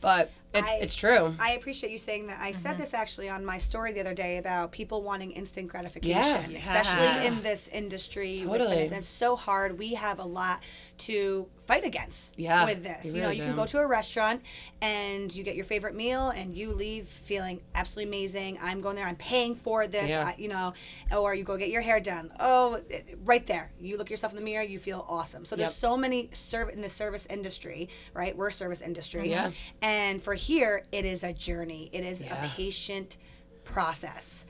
[0.00, 1.34] But it's I- it's true.
[1.38, 2.38] I appreciate you saying that.
[2.40, 2.62] I Mm-hmm.
[2.62, 6.58] said this actually on my story the other day about people wanting instant gratification, Yeah.
[6.58, 8.42] especially in this industry.
[8.44, 8.82] Totally.
[8.82, 9.78] And it's so hard.
[9.78, 10.60] We have a lot
[10.98, 13.06] to fight against Yeah, with this.
[13.06, 14.42] You know, you can go to a restaurant
[14.82, 18.58] and you get your favorite meal and you leave feeling absolutely amazing.
[18.60, 19.06] I'm going there.
[19.06, 20.10] I'm paying for this.
[20.10, 20.26] Yeah.
[20.26, 20.74] I, you know,
[21.16, 22.32] or you go get your hair done.
[22.40, 22.80] Oh,
[23.24, 23.70] right there.
[23.80, 24.62] You look yourself in the mirror.
[24.64, 25.44] You feel awesome.
[25.44, 25.74] So there's Yep.
[25.76, 28.36] so many serv in the service industry, right?
[28.36, 29.30] We're a service industry.
[29.30, 29.50] Yeah.
[29.80, 31.90] And for here, it is a journey.
[31.92, 32.44] It is Yeah.
[32.44, 33.16] a patient
[33.64, 34.46] process,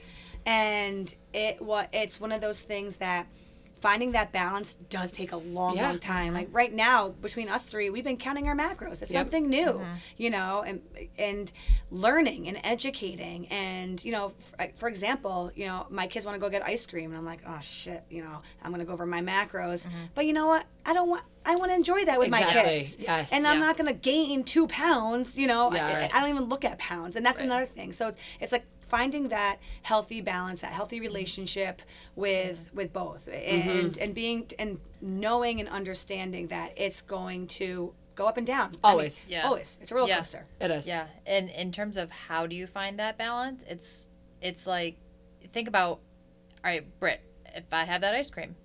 [0.46, 3.26] and it what it's one of those things that
[3.80, 5.88] finding that balance does take a long, Yeah.
[5.88, 6.34] long time.
[6.34, 6.56] Like uh-huh.
[6.56, 9.02] right now, between us three, we've been counting our macros.
[9.02, 9.20] It's Yep.
[9.26, 9.94] something new, mm-hmm.
[10.16, 10.82] you know, and
[11.18, 11.52] and
[11.90, 13.46] learning and educating.
[13.48, 16.86] And you know, for, for example, you know, my kids want to go get ice
[16.86, 19.86] cream, and I'm like, oh shit, you know, I'm gonna go over my macros.
[19.86, 20.04] Mm-hmm.
[20.14, 20.66] But you know what?
[20.84, 21.22] I don't want.
[21.44, 22.98] I want to enjoy that with my kids.
[23.00, 23.32] Yes.
[23.32, 25.38] And I'm not gonna gain two pounds.
[25.38, 27.46] You know, I- I, don't even look at pounds, and that's Right.
[27.46, 27.92] another thing.
[27.94, 31.80] So it's, it's like finding that healthy balance, that healthy relationship
[32.16, 34.02] with with both, and mm-hmm.
[34.02, 38.66] and being and knowing and understanding that it's going to go up and down.
[38.66, 39.26] I mean, Always.
[39.28, 39.46] Yeah.
[39.46, 39.78] always.
[39.80, 40.16] It's a roller Yeah.
[40.16, 40.46] coaster.
[40.60, 40.86] It is.
[40.86, 44.08] Yeah, and in terms of how do you find that balance, it's
[44.42, 44.98] it's like
[45.52, 46.00] think about, all
[46.64, 47.22] right, Britt,
[47.54, 48.56] if I have that ice cream,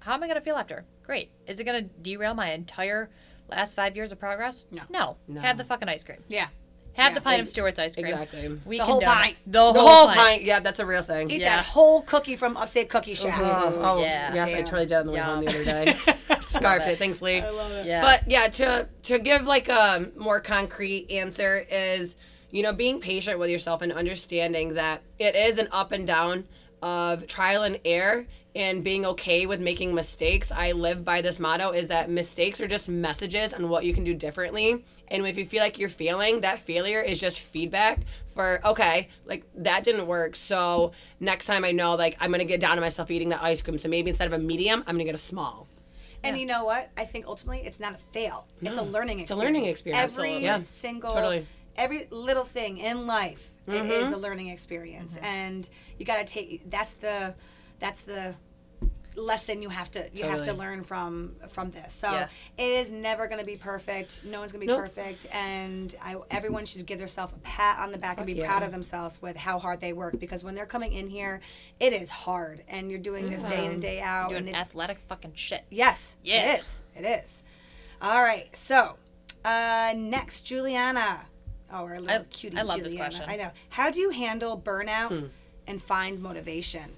[0.00, 0.84] how am I gonna feel after?
[1.02, 1.30] Great.
[1.46, 3.10] Is it gonna derail my entire
[3.50, 4.64] last five years of progress?
[4.70, 4.82] No.
[4.88, 5.16] No.
[5.28, 5.40] No.
[5.40, 6.22] Have the fucking ice cream.
[6.28, 6.48] Yeah.
[6.94, 7.14] Have Yeah.
[7.14, 8.06] the pint Ex- of Stewart's ice cream.
[8.06, 8.48] Exactly.
[8.66, 9.08] We The can whole do it.
[9.08, 9.36] pint.
[9.46, 10.18] The, The whole, whole pint.
[10.18, 10.42] pint.
[10.44, 11.30] Yeah, that's a real thing.
[11.30, 11.56] Eat Yeah.
[11.56, 13.34] that whole cookie from Upstate Cookie Shack.
[13.40, 13.78] Mm-hmm.
[13.82, 14.34] Oh, oh, Yeah.
[14.34, 14.44] yeah.
[14.44, 15.96] I totally did on the way home the other day.
[16.46, 16.98] Scarf it.
[16.98, 17.40] Thanks, Lee.
[17.40, 17.86] I love it.
[17.86, 18.02] Yeah.
[18.02, 22.14] But yeah, to to give like a more concrete answer is,
[22.50, 26.44] you know, being patient with yourself and understanding that it is an up and down
[26.82, 30.52] of trial and error and being okay with making mistakes.
[30.52, 34.04] I live by this motto is that mistakes are just messages on what you can
[34.04, 34.84] do differently.
[35.08, 39.44] And if you feel like you're failing, that failure is just feedback for okay, like
[39.56, 40.36] that didn't work.
[40.36, 43.62] So next time I know like I'm gonna get down to myself eating that ice
[43.62, 43.78] cream.
[43.78, 45.68] So maybe instead of a medium, I'm gonna get a small.
[46.24, 46.90] And you know what?
[46.96, 48.46] I think ultimately it's not a fail.
[48.60, 49.30] It's a learning experience.
[49.30, 50.16] It's a learning experience.
[50.18, 50.38] Every.
[50.38, 50.62] Yeah.
[50.62, 51.46] single, Totally.
[51.76, 53.90] every little thing in life Mm-hmm.
[53.92, 56.68] is a learning experience, and you got to take.
[56.68, 57.32] That's the,
[57.82, 58.34] that's the
[59.14, 61.92] lesson you have to you have to learn from from this.
[61.92, 62.28] So Yeah.
[62.56, 64.24] it is never going to be perfect.
[64.24, 64.80] No one's going to be Nope.
[64.80, 68.46] perfect, and I, everyone should give themselves a pat on the back and be yeah.
[68.46, 70.18] proud of themselves with how hard they work.
[70.18, 71.40] Because when they're coming in here,
[71.78, 74.30] it is hard, and you're doing this day in and day out.
[74.30, 75.64] Doing and it- athletic fucking shit.
[75.68, 76.16] Yes.
[76.22, 76.54] Yeah.
[76.54, 76.82] It is.
[76.96, 77.42] It is.
[78.00, 78.48] All right.
[78.56, 78.96] So,
[79.44, 81.26] uh, next, Juliana.
[81.70, 82.56] Oh, our little I- cutie.
[82.56, 83.10] I love this Juliana.
[83.14, 83.28] question.
[83.30, 83.50] I know.
[83.68, 85.26] How do you handle burnout Hmm.
[85.66, 86.94] and find motivation?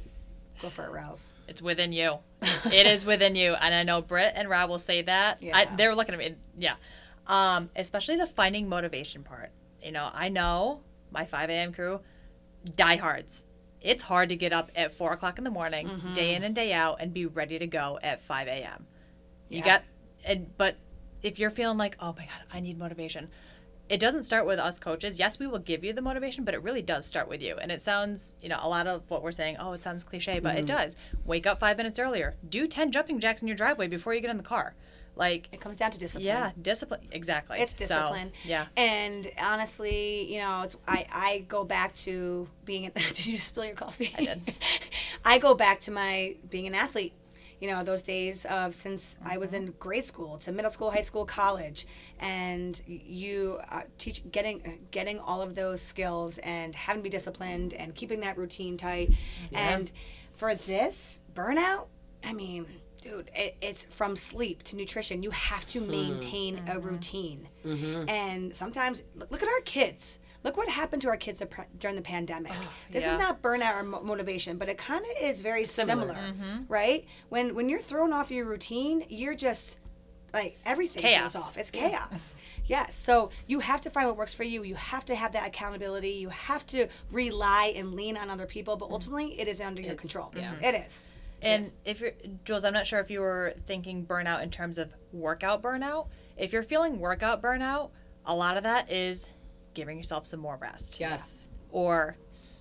[0.64, 1.34] Go for it, Rels.
[1.46, 2.16] It's within you.
[2.40, 5.38] it is within you, and I know Britt and Rah will say that.
[5.52, 6.34] I, they're looking at me.
[6.56, 6.76] Yeah,
[7.26, 9.50] um, especially the finding motivation part.
[9.82, 11.72] You know, I know my 5 a.m.
[11.74, 12.00] crew,
[12.76, 13.44] diehards.
[13.82, 16.12] It's hard to get up at four o'clock in the morning, Mm-hmm.
[16.14, 18.86] day in and day out, and be ready to go at 5 a.m.
[19.50, 19.64] You Yeah.
[19.64, 19.82] got,
[20.24, 20.76] and but
[21.22, 23.28] if you're feeling like, oh my god, I need motivation,
[23.88, 25.18] it doesn't start with us coaches.
[25.18, 27.56] Yes, we will give you the motivation, but it really does start with you.
[27.56, 30.40] And it sounds, you know, a lot of what we're saying, oh, it sounds cliche,
[30.40, 30.58] but Mm-hmm.
[30.60, 30.96] it does.
[31.26, 32.34] Wake up five minutes earlier.
[32.48, 34.74] Do 10 jumping jacks in your driveway before you get in the car.
[35.16, 36.24] Like, It comes down to discipline.
[36.26, 37.02] yeah, discipline.
[37.12, 37.60] Exactly.
[37.60, 38.32] It's So, discipline.
[38.42, 38.66] yeah.
[38.76, 43.64] And honestly, you know, it's, I, I go back to being, an, did you spill
[43.66, 44.12] your coffee?
[44.18, 44.54] I did.
[45.24, 47.12] I go back to my being an athlete.
[47.64, 49.68] You know, those days of since I was Mm-hmm.
[49.68, 51.86] in grade school to middle school, high school, college,
[52.20, 57.72] and you uh, teach getting getting all of those skills and having to be disciplined
[57.72, 59.12] and keeping that routine tight.
[59.54, 59.90] And
[60.36, 61.86] for this burnout,
[62.22, 62.66] I mean,
[63.00, 65.22] dude, it, it's from sleep to nutrition.
[65.22, 67.48] You have to maintain a routine.
[67.64, 70.18] And sometimes, look, look at our kids.
[70.44, 71.42] Look what happened to our kids
[71.80, 72.52] during the pandemic.
[72.92, 73.14] this yeah.
[73.14, 76.64] is not burnout or mo- motivation, but it kind of is very similar, Mm-hmm.
[76.68, 77.06] right?
[77.30, 79.78] When when you're thrown off your routine, you're just
[80.34, 81.32] like everything Chaos.
[81.32, 81.56] goes off.
[81.58, 82.34] It's chaos.
[82.66, 82.94] Yes.
[82.96, 84.62] So you have to find what works for you.
[84.62, 86.12] You have to have that accountability.
[86.12, 89.94] You have to rely and lean on other people, but ultimately, it is under your
[89.96, 90.32] control.
[90.34, 90.54] yeah.
[90.62, 91.04] It is.
[91.42, 92.12] And if you're,
[92.46, 96.06] Jules, I'm not sure if you were thinking burnout in terms of workout burnout.
[96.38, 97.90] If you're feeling workout burnout,
[98.24, 99.28] a lot of that is
[99.74, 100.98] giving yourself some more rest.
[101.00, 101.46] Yes.
[101.70, 102.16] Or,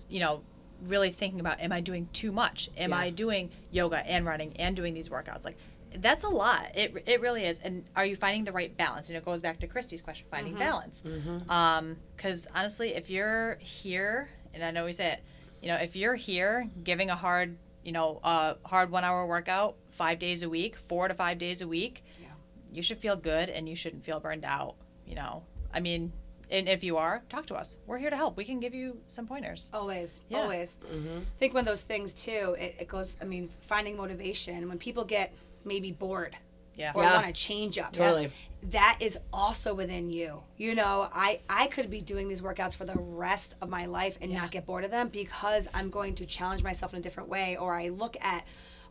[0.08, 0.42] you know,
[0.82, 2.68] really thinking about, am I doing too much?
[2.76, 2.96] Am Yeah.
[2.98, 5.44] I doing yoga and running and doing these workouts?
[5.44, 5.56] Like,
[5.96, 6.66] that's a lot.
[6.74, 7.60] It, it really is.
[7.60, 9.08] And are you finding the right balance?
[9.08, 11.02] You know, it goes back to Christy's question, finding balance.
[11.48, 15.22] Um, because honestly, if you're here, and I know we say it,
[15.62, 19.76] you know, if you're here giving a hard, you know, a hard one hour workout
[19.92, 22.26] five days a week, four to five days a week, Yeah.
[22.72, 24.74] you should feel good and you shouldn't feel burned out.
[25.06, 26.12] You know, I mean,
[26.50, 27.76] and if you are, talk to us.
[27.86, 28.36] We're here to help.
[28.36, 29.70] We can give you some pointers.
[29.74, 30.38] Always, Yeah.
[30.42, 30.78] always.
[30.92, 32.56] I think one of those things too.
[32.58, 33.16] It, it goes.
[33.20, 35.32] I mean, finding motivation when people get
[35.64, 36.36] maybe bored
[36.76, 36.92] Yeah.
[36.94, 37.14] or Yeah.
[37.14, 37.92] want to change up.
[37.92, 38.30] Totally.
[38.70, 40.42] That is also within you.
[40.56, 44.16] You know, I I could be doing these workouts for the rest of my life
[44.22, 47.28] and not get bored of them because I'm going to challenge myself in a different
[47.28, 47.56] way.
[47.56, 48.46] Or I look at.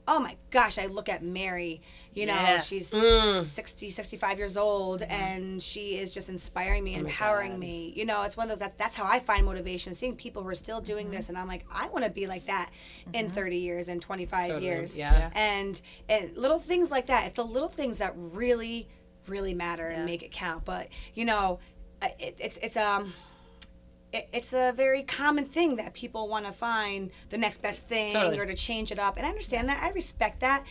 [0.07, 1.81] Oh my gosh, I look at Mary.
[2.13, 2.59] You know, Yeah.
[2.61, 3.41] she's Mm.
[3.41, 7.93] 60, 65 years old and she is just inspiring me, empowering me.
[7.95, 10.49] You know, it's one of those that that's how I find motivation, seeing people who
[10.49, 11.15] are still doing Mm-hmm.
[11.15, 12.69] this and I'm like, I want to be like that
[13.13, 14.97] in 30 years and 25 Totally, years.
[14.97, 15.29] yeah.
[15.33, 17.27] And and little things like that.
[17.27, 18.87] It's the little things that really
[19.27, 19.95] really matter Yeah.
[19.97, 20.65] and make it count.
[20.65, 21.59] But, you know,
[22.01, 23.13] it, it's it's um
[24.13, 28.13] it, it's a very common thing that people want to find the next best thing
[28.13, 28.39] Totally.
[28.39, 30.63] or to change it up and i understand that i respect that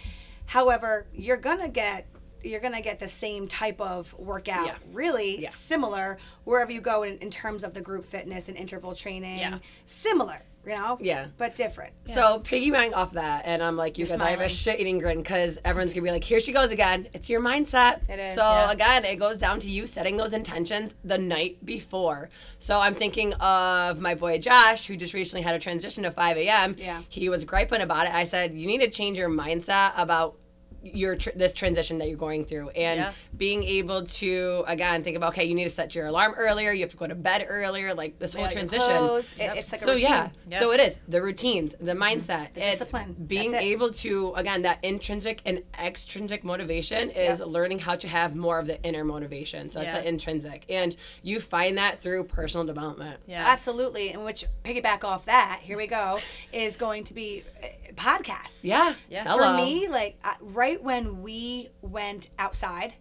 [0.47, 2.07] however you're gonna get
[2.45, 4.75] you're gonna get the same type of workout Yeah.
[4.93, 5.51] really Yeah.
[5.51, 9.59] similar wherever you go in, in terms of the group fitness and interval training Yeah.
[9.87, 11.27] similar you know Yeah.
[11.39, 14.79] but different So piggybacking off that, and I'm like, you guys, I have a shit
[14.81, 17.09] eating grin because everyone's gonna be like, here she goes again.
[17.13, 18.09] It's your mindset.
[18.09, 18.71] It is, So yeah.
[18.71, 22.29] again, it goes down to you setting those intentions the night before.
[22.59, 26.37] So I'm thinking of my boy Josh, who just recently had a transition to 5
[26.39, 26.77] a.m.
[26.79, 27.03] Yeah.
[27.09, 28.13] He was griping about it.
[28.13, 30.37] I said, you need to change your mindset about
[30.83, 33.13] your tr- this transition that you're going through and Yeah.
[33.37, 36.81] being able to again think about okay you need to set your alarm earlier you
[36.81, 39.35] have to go to bed earlier like this whole Lay out your transition clothes.
[39.39, 40.09] It- it's like a so routine.
[40.11, 40.61] yeah Yep.
[40.61, 42.03] so it is the routines the mm-hmm.
[42.03, 43.15] mindset The it's discipline.
[43.27, 43.63] being it.
[43.63, 47.45] able to again that intrinsic and extrinsic motivation is Yeah.
[47.47, 50.01] learning how to have more of the inner motivation so it's Yeah.
[50.01, 53.45] the intrinsic and you find that through personal development Yeah.
[53.47, 56.19] absolutely and which piggyback off that here we go
[56.53, 57.45] is going to be
[57.93, 59.25] podcasts yeah Yeah.
[59.25, 59.57] Hello.
[59.59, 62.95] For me, like right when we went outside,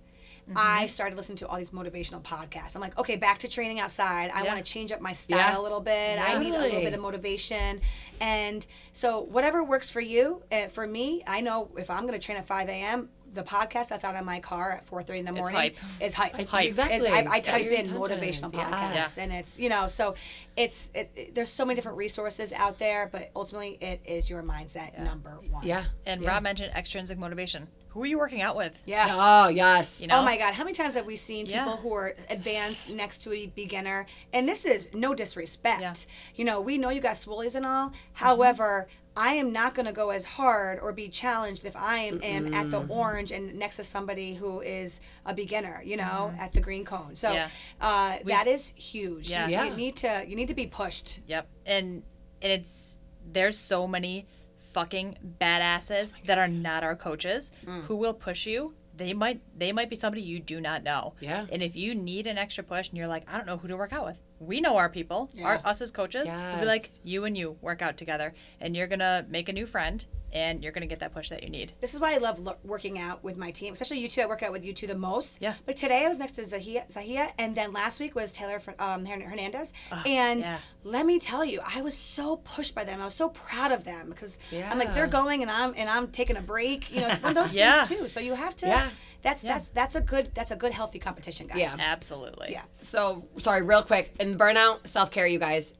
[0.49, 0.57] Mm-hmm.
[0.57, 2.73] I started listening to all these motivational podcasts.
[2.75, 4.31] I'm like, okay, back to training outside.
[4.33, 4.51] I Yeah.
[4.53, 5.57] want to change up my style Yeah.
[5.57, 6.19] a little bit.
[6.19, 7.79] I need a little bit of motivation.
[8.19, 12.25] And so, whatever works for you, uh, for me, I know if I'm going to
[12.25, 15.31] train at 5 a.m., the podcast that's out in my car at 4:30 in the
[15.31, 15.75] morning hype.
[16.01, 16.35] is hype.
[16.35, 16.65] I- Hype.
[16.67, 18.69] exactly Is- I, I type in motivational Yeah.
[18.69, 19.17] podcasts, Yes.
[19.17, 20.15] and it's you know, so
[20.57, 24.43] it's it, it- there's so many different resources out there, but ultimately it is your
[24.43, 25.65] mindset number one.
[25.65, 26.29] yeah And yeah.
[26.29, 27.67] Rah mentioned extrinsic motivation.
[27.89, 28.81] Who are you working out with?
[28.85, 29.07] Yeah.
[29.09, 30.19] oh yes You know?
[30.19, 30.53] Oh my God!
[30.53, 34.05] How many times have we seen people who are advanced next to a beginner?
[34.31, 35.81] And this is no disrespect.
[35.81, 35.93] Yeah.
[36.35, 37.91] You know, we know you got swoolies and all.
[38.13, 42.21] However, I am not going to go as hard or be challenged if I am,
[42.23, 45.81] am at the orange and next to somebody who is a beginner.
[45.83, 47.15] You know, at the green cone.
[47.15, 47.49] So Yeah.
[47.81, 49.29] uh, that is huge.
[49.29, 49.47] Yeah.
[49.47, 49.63] You, Yeah.
[49.65, 51.19] you need to you need to be pushed.
[51.27, 51.47] Yep.
[51.65, 52.03] And
[52.41, 52.95] and it's
[53.29, 54.25] there's so many
[54.73, 57.83] fucking badasses that are not our coaches Mm.
[57.83, 58.73] who will push you.
[58.95, 61.13] They might they might be somebody you do not know.
[61.19, 61.47] Yeah.
[61.51, 63.75] And if you need an extra push and you're like, I don't know who to
[63.77, 64.17] work out with.
[64.41, 65.61] We know our people, our Yeah.
[65.63, 66.25] us as coaches.
[66.27, 69.67] We'll be like, you and you work out together and you're gonna make a new
[69.67, 71.73] friend and you're gonna get that push that you need.
[71.81, 74.21] This is why I love lo- working out with my team, especially you two.
[74.21, 75.37] I work out with you two the most.
[75.39, 75.55] Yeah.
[75.65, 79.05] But today, I was next to Zahia, Zahia and then last week was Taylor um,
[79.05, 79.73] Hern- Hernandez.
[80.05, 80.59] and yeah.
[80.83, 83.01] let me tell you, I was so pushed by them.
[83.01, 86.07] I was so proud of them because I'm like they're going and I'm and I'm
[86.07, 86.91] taking a break.
[86.91, 87.85] You know, it's one of those Yeah.
[87.85, 88.07] things too.
[88.07, 88.67] So you have to.
[88.67, 88.89] Yeah.
[89.23, 89.53] That's Yeah.
[89.59, 91.57] that's that's a good that's a good healthy competition, guys.
[91.57, 91.75] Yeah.
[91.79, 92.49] Absolutely.
[92.51, 92.63] Yeah.
[92.79, 95.73] so sorry real quick in burnout self-care you guys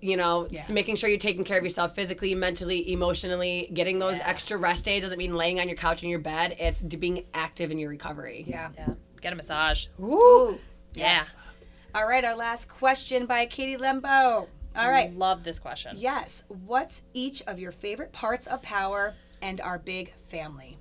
[0.00, 0.60] you know Yeah.
[0.60, 4.28] s- making sure you're taking care of yourself physically mentally emotionally getting those Yeah.
[4.28, 7.70] extra rest days doesn't mean laying on your couch in your bed it's being active
[7.70, 8.70] in your recovery Yeah.
[8.76, 8.88] Yeah.
[9.20, 9.86] Get a massage.
[10.00, 10.58] Ooh.
[10.94, 11.14] Yeah.
[11.18, 11.36] Yes.
[11.94, 12.24] All right.
[12.24, 14.48] Our last question by Katie Lembo.
[14.76, 15.12] All right.
[15.14, 15.96] Love this question.
[15.98, 16.42] Yes.
[16.48, 20.78] What's each of your favorite parts of power and our big family?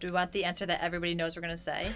[0.00, 1.92] Do we want the answer that everybody knows we're gonna say?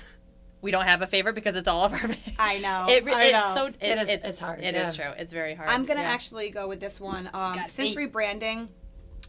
[0.62, 2.00] We don't have a favorite because it's all of our.
[2.38, 2.86] I know.
[2.88, 3.54] It, re- I it's know.
[3.54, 3.66] so.
[3.66, 5.04] It, It is- It's, it's hard, It is yeah.
[5.06, 5.14] true.
[5.18, 5.68] It's very hard.
[5.68, 6.08] I'm gonna Yeah.
[6.08, 7.28] actually go with this one.
[7.32, 7.96] Um, since eight.
[7.98, 8.68] rebranding,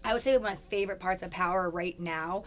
[0.03, 2.43] I would say one of my favorite parts of power right now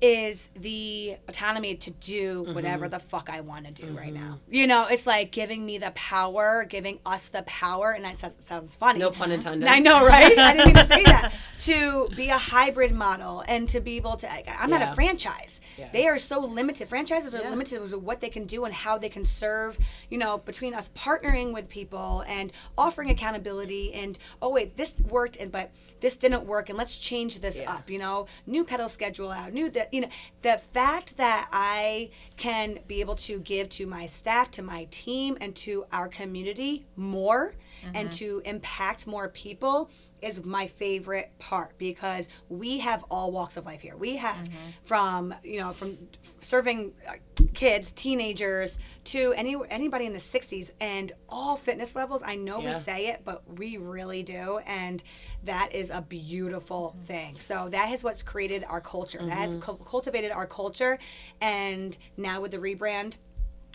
[0.00, 2.54] is the autonomy to do Mm-hmm.
[2.54, 4.38] whatever the fuck I want to do right now.
[4.48, 8.34] You know, it's like giving me the power, giving us the power, and that sounds,
[8.46, 8.98] sounds funny.
[9.00, 10.38] no pun intended I know, right?
[10.38, 11.32] I didn't even say that.
[11.58, 15.60] To be a hybrid model and to be able to, I'm not a franchise.
[15.76, 15.88] Yeah.
[15.92, 16.88] They are so limited.
[16.88, 17.50] Franchises are Yeah.
[17.50, 19.76] limited with what they can do and how they can serve,
[20.08, 25.36] you know, between us partnering with people and offering accountability and, oh, wait, this worked,
[25.36, 27.74] and but this didn't work, and let's change this Yeah.
[27.74, 30.08] up, you know, new pedal schedule out, new that, you know,
[30.42, 35.36] the fact that I can be able to give to my staff, to my team,
[35.40, 38.16] and to our community more and mm-hmm.
[38.16, 43.80] to impact more people is my favorite part because we have all walks of life
[43.80, 43.96] here.
[43.96, 44.70] We have mm-hmm.
[44.84, 45.96] from, you know, from
[46.40, 47.14] serving uh,
[47.54, 52.22] kids, teenagers, to any anybody in the 60s, and all fitness levels.
[52.24, 55.02] I know we say it, but we really do, and
[55.44, 57.04] that is a beautiful mm-hmm.
[57.06, 57.36] thing.
[57.40, 59.18] So that is what's created our culture.
[59.18, 60.98] That has cul- cultivated our culture,
[61.40, 63.16] and now with the rebrand,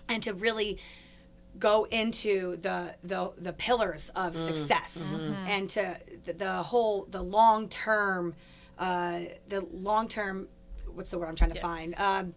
[0.09, 0.79] and to really
[1.59, 7.69] go into the the the pillars of success and to the, the whole the long
[7.69, 8.33] term
[8.79, 10.47] uh the long term
[10.93, 12.33] what's the word I'm trying to find um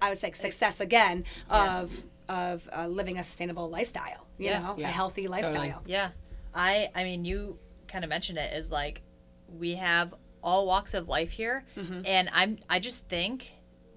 [0.00, 1.92] I would say success again of
[2.28, 4.60] of uh, living a sustainable lifestyle you Yeah.
[4.60, 4.88] know Yeah.
[4.88, 6.10] a healthy lifestyle Yeah.
[6.54, 9.02] I I mean you kind of mentioned it is like
[9.48, 13.52] we have all walks of life here and I'm I just think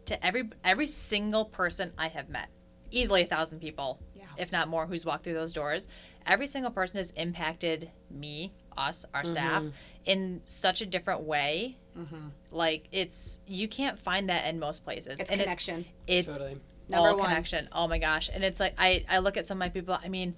[0.05, 2.49] to every every single person I have met,
[2.91, 4.14] easily a thousand people, Yeah.
[4.37, 5.87] If not more, who's walked through those doors,
[6.25, 9.31] every single person has impacted me, us, our mm-hmm.
[9.31, 9.63] staff
[10.05, 11.77] in such a different way.
[11.97, 12.27] Mm-hmm.
[12.51, 15.19] Like it's you can't find that in most places.
[15.19, 16.59] it's And it- connection it's Totally.
[16.87, 17.29] Number all one.
[17.29, 17.67] connection.
[17.71, 18.29] Oh my gosh!
[18.31, 19.97] And it's like I I look at some of my people.
[20.03, 20.35] I mean,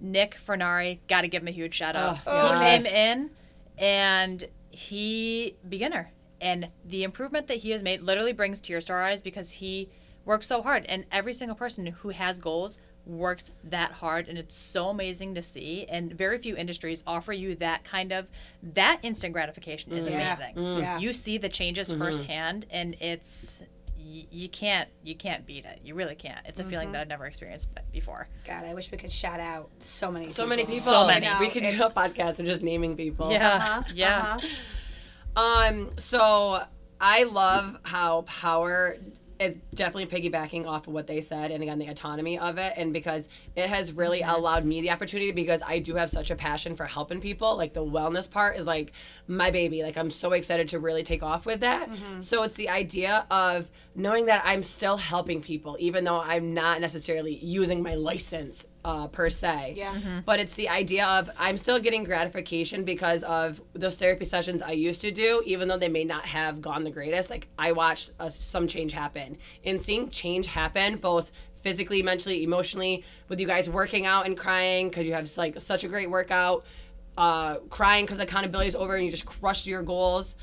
[0.00, 2.18] Nick Fernari, got to give him a huge shout out.
[2.26, 2.82] Oh, he yes.
[2.82, 3.30] came in,
[3.78, 9.02] and he beginner, and the improvement that he has made literally brings tears to our
[9.02, 9.90] eyes because he
[10.24, 12.76] works so hard, and every single person who has goals
[13.06, 17.54] works that hard and it's so amazing to see and very few industries offer you
[17.56, 18.26] that kind of
[18.62, 20.12] that instant gratification is Yeah.
[20.36, 20.80] amazing Mm.
[20.80, 20.98] Yeah.
[20.98, 23.62] you see the changes firsthand and it's
[23.98, 27.08] y- you can't you can't beat it you really can't it's a feeling that i've
[27.08, 30.80] never experienced before God I wish we could shout out so many So many people.
[30.80, 31.26] So many.
[31.40, 33.32] We could do a podcast of just naming people.
[33.32, 34.46] yeah uh-huh, yeah uh-huh.
[35.36, 36.62] Um, so
[37.00, 38.96] I love how power
[39.40, 42.74] is definitely piggybacking off of what they said and again the autonomy of it.
[42.76, 44.30] And because it has really mm-hmm.
[44.30, 47.72] allowed me the opportunity because I do have such a passion for helping people like
[47.72, 48.92] the wellness part is like
[49.26, 49.82] my baby.
[49.82, 51.90] Like I'm so excited to really take off with that.
[51.90, 52.20] Mm-hmm.
[52.20, 56.80] So it's the idea of knowing that I'm still helping people even though I'm not
[56.80, 59.94] necessarily using my license uh, per se Yeah.
[59.94, 60.24] Mhm.
[60.24, 64.70] but it's the idea of I'm still getting gratification because of those therapy sessions I
[64.72, 67.28] used to do, even though they may not have gone the greatest.
[67.30, 71.30] Like I watched uh, some change happen, and seeing change happen both
[71.62, 75.84] physically, mentally, emotionally, with you guys working out and crying because you have like such
[75.84, 76.64] a great workout,
[77.18, 80.34] uh, crying because accountability is over and you just crushed your goals.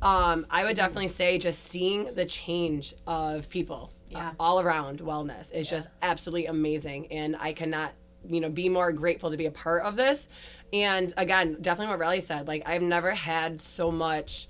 [0.00, 4.32] Um, I would definitely say just seeing the change of people uh, Yeah.
[4.38, 7.92] all around wellness is just absolutely amazing and i cannot
[8.28, 10.28] you know be more grateful to be a part of this
[10.72, 14.48] and again definitely what Relli said like i've never had so much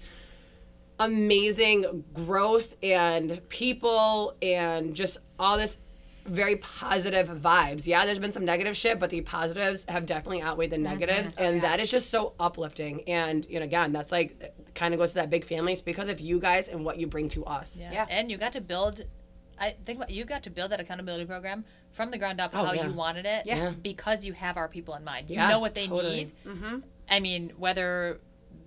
[0.99, 5.79] amazing growth and people and just all this
[6.27, 10.68] very positive vibes yeah there's been some negative shit but the positives have definitely outweighed
[10.70, 11.62] the negatives and yeah.
[11.62, 15.14] that is just so uplifting and you know again that's like kind of goes to
[15.14, 17.90] that big family it's because of you guys and what you bring to us yeah.
[17.92, 18.07] Yeah.
[18.11, 19.03] and you got to build
[19.61, 22.64] i think about you got to build that accountability program from the ground up Oh,
[22.64, 22.87] how yeah.
[22.87, 23.70] you wanted it Yeah.
[23.83, 26.16] because you have our people in mind you Yeah, know what they totally.
[26.16, 26.79] need Mm-hmm.
[27.09, 28.18] I mean, whether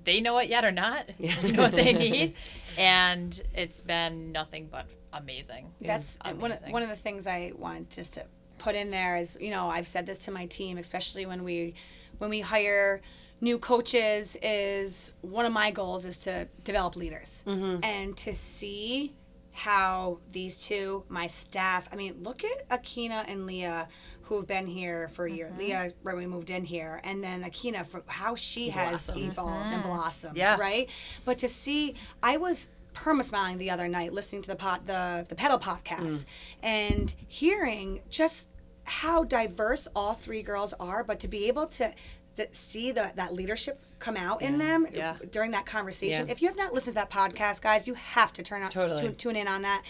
[0.04, 2.34] they know it yet or not, you know what they need.
[2.78, 5.72] And it's been nothing but amazing.
[5.80, 6.74] That's uh, one of, Amazing.
[6.74, 8.26] one of the things I want just to
[8.58, 11.74] put in there is you know I've said this to my team especially when we
[12.18, 13.02] when we hire
[13.42, 19.14] new coaches is one of my goals is to develop leaders and to see
[19.54, 23.88] how these two my staff I mean look at Akina and Leah
[24.24, 25.48] who have been here for a year.
[25.48, 25.60] Mm-hmm.
[25.60, 29.32] Leah when we moved in here and then Akina for how she has Blossomed.
[29.32, 29.89] evolved and mm-hmm.
[29.89, 30.58] blossomed Yeah.
[30.58, 30.89] right?
[31.24, 35.26] But to see I was perma smiling the other night listening to the pot the
[35.28, 36.26] the pedal podcast mm.
[36.62, 38.48] and hearing just
[38.86, 41.92] how diverse all three girls are but to be able to
[42.36, 45.15] that see the, that leadership come out in them Yeah.
[45.32, 46.32] during that conversation Yeah.
[46.32, 49.02] if you have not listened to that podcast guys you have to turn out Totally.
[49.02, 49.84] tune, tune in on that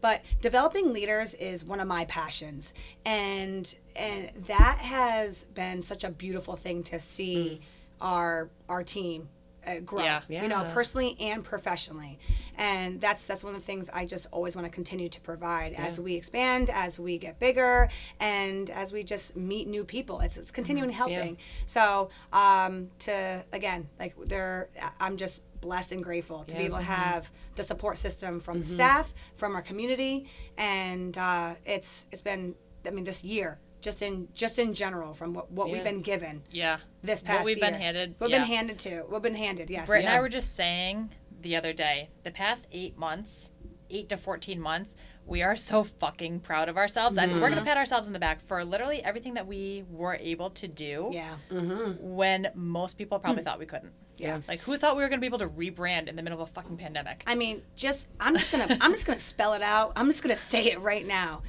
[0.00, 2.74] but developing leaders is one of my passions
[3.06, 7.64] and and that has been such a beautiful thing to see mm.
[8.00, 9.28] our our team
[9.66, 10.42] uh, grow Yeah.
[10.42, 12.18] you know personally and professionally.
[12.56, 15.72] And that's that's one of the things i just always want to continue to provide
[15.74, 17.88] as we expand as we get bigger
[18.20, 20.20] and as we just meet new people.
[20.20, 21.36] It's, it's continuing helping.
[21.66, 24.68] So um to again like they're
[25.00, 28.66] i'm just blessed and grateful to be able to have the support system from the
[28.66, 30.28] staff from our community.
[30.58, 32.54] And uh it's it's been
[32.86, 36.42] i mean this year just in just in general from what, what we've been given
[36.50, 36.78] Yeah.
[37.02, 37.70] this past What we've year.
[37.70, 38.14] been handed.
[38.18, 38.38] We've yeah.
[38.38, 39.04] been handed to.
[39.10, 39.68] We've been handed.
[39.68, 39.86] Yes.
[39.86, 40.18] Britt and Yeah.
[40.18, 41.10] I were just saying
[41.42, 43.52] the other day, the past eight months,
[43.90, 47.18] eight to 14 months, we are so fucking proud of ourselves.
[47.18, 50.14] And we're going to pat ourselves in the back for literally everything that we were
[50.14, 51.36] able to do Yeah.
[51.50, 52.00] Mhm.
[52.00, 53.92] when most people probably thought we couldn't.
[54.16, 54.40] Yeah.
[54.48, 56.48] Like, who thought we were going to be able to rebrand in the middle of
[56.48, 57.22] a fucking pandemic?
[57.26, 59.92] I mean, just I'm just gonna I'm just gonna spell it out.
[59.96, 61.42] I'm just gonna say it right now.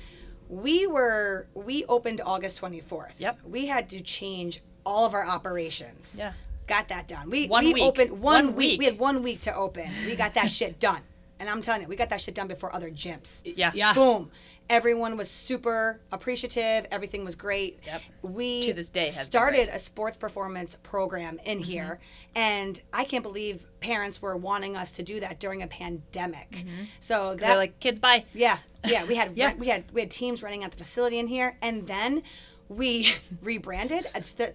[0.50, 3.14] We were we opened August 24th.
[3.20, 3.40] Yep.
[3.46, 6.16] We had to change all of our operations.
[6.18, 6.34] Yeah.
[6.68, 7.30] Got that done.
[7.30, 7.84] We One we week.
[7.84, 8.56] opened one, One week.
[8.72, 8.80] week.
[8.80, 9.90] We had one week to open.
[10.06, 11.02] We got that shit done.
[11.40, 13.42] And I'm telling you, we got that shit done before other gyms.
[13.44, 13.72] Yeah.
[13.74, 13.94] Yeah.
[13.94, 14.32] Boom.
[14.70, 16.88] Everyone was super appreciative.
[16.92, 17.80] Everything was great.
[17.86, 18.02] Yep.
[18.24, 19.68] We To this day started.
[19.68, 19.76] Mm-hmm.
[19.76, 22.00] a sports performance program in here,
[22.36, 26.66] and I can't believe parents were wanting us to do that during a pandemic.
[27.00, 28.26] So that They're like, kids, bye.
[28.34, 29.54] yeah, yeah, we had Yeah.
[29.56, 32.24] we had we had teams running at the facility in here, and then
[32.70, 34.08] we rebranded.
[34.16, 34.54] It's the,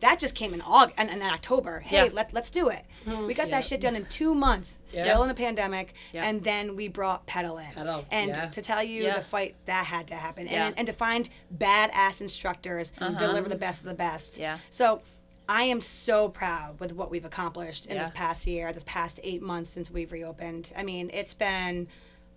[0.00, 1.80] that just came in August and in October.
[1.80, 2.10] Hey, Yeah.
[2.12, 2.84] let let's do it.
[3.06, 3.26] Mm-hmm.
[3.26, 3.56] we got yeah.
[3.56, 5.24] that shit done in two months, still Yeah.
[5.24, 6.24] in a pandemic, Yeah.
[6.24, 7.70] and then we brought pedal in.
[7.70, 11.28] Pedal, and to tell you the fight that had to happen, and and to find
[11.56, 13.18] badass instructors uh-huh.
[13.18, 14.38] deliver the best of the best.
[14.38, 14.58] Yeah.
[14.70, 15.02] So.
[15.46, 19.42] I am so proud with what we've accomplished in this past year, this past eight
[19.42, 20.72] months since we've reopened.
[20.74, 21.86] I mean, it's been,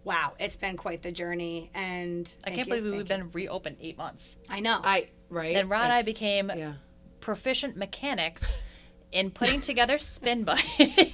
[0.08, 1.70] wow, it's been quite the journey.
[1.76, 4.38] And I can't you, believe we've thank been reopened eight months.
[4.49, 4.80] I know.
[4.84, 5.53] I right.
[5.53, 6.74] Then Rah and I became Yeah.
[7.20, 8.55] proficient mechanics
[9.12, 10.64] in putting together spin bikes.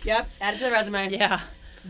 [0.05, 0.29] Yep.
[0.39, 1.09] Add it to the resume.
[1.09, 1.41] yeah.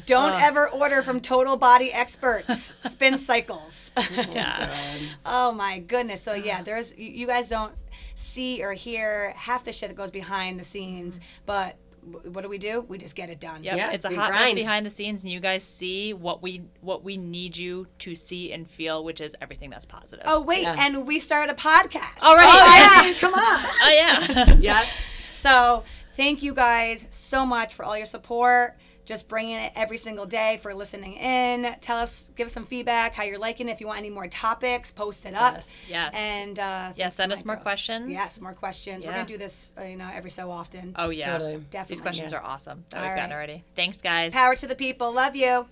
[0.08, 0.40] Don't uh.
[0.42, 3.92] ever order from Total Body Experts spin cycles.
[3.98, 4.98] Yeah.
[5.26, 6.24] oh my goodness.
[6.24, 7.74] So yeah, there's you you guys don't
[8.16, 11.76] see or hear half the shit that goes behind the scenes, but w-
[12.06, 12.82] what do we do?
[12.88, 13.64] We just get it done.
[13.64, 13.78] Yep.
[13.78, 16.64] Yeah, it's a we hot mess behind the scenes, and you guys see what we
[16.82, 20.26] what we need you to see and feel, which is everything that's positive.
[20.28, 20.76] Oh wait, Yeah.
[20.78, 22.22] and we started a podcast.
[22.22, 22.46] All right.
[22.48, 23.40] Oh, I mean, come on.
[23.42, 24.56] Oh yeah.
[24.60, 24.86] Yep.
[25.34, 25.84] So
[26.16, 28.78] thank you guys so much for all your support.
[29.06, 31.76] Just bringing it every single day for listening in.
[31.82, 33.72] Tell us, give us some feedback, how you're liking it.
[33.72, 35.56] If you want any more topics, post it up.
[35.56, 35.70] Yes.
[35.90, 36.14] Yes.
[36.16, 37.62] And uh, Yeah, send us more Micros.
[37.64, 38.12] questions.
[38.12, 39.06] Yes, more questions.
[39.06, 40.96] We're gonna do this, uh, you know, every so often.
[40.98, 41.32] oh yeah.
[41.32, 41.58] Totally.
[41.70, 41.94] Definitely.
[41.96, 43.64] These questions are awesome that All we've gotten already.
[43.76, 44.32] Thanks, guys.
[44.34, 45.12] Power to the people.
[45.12, 45.68] Love you.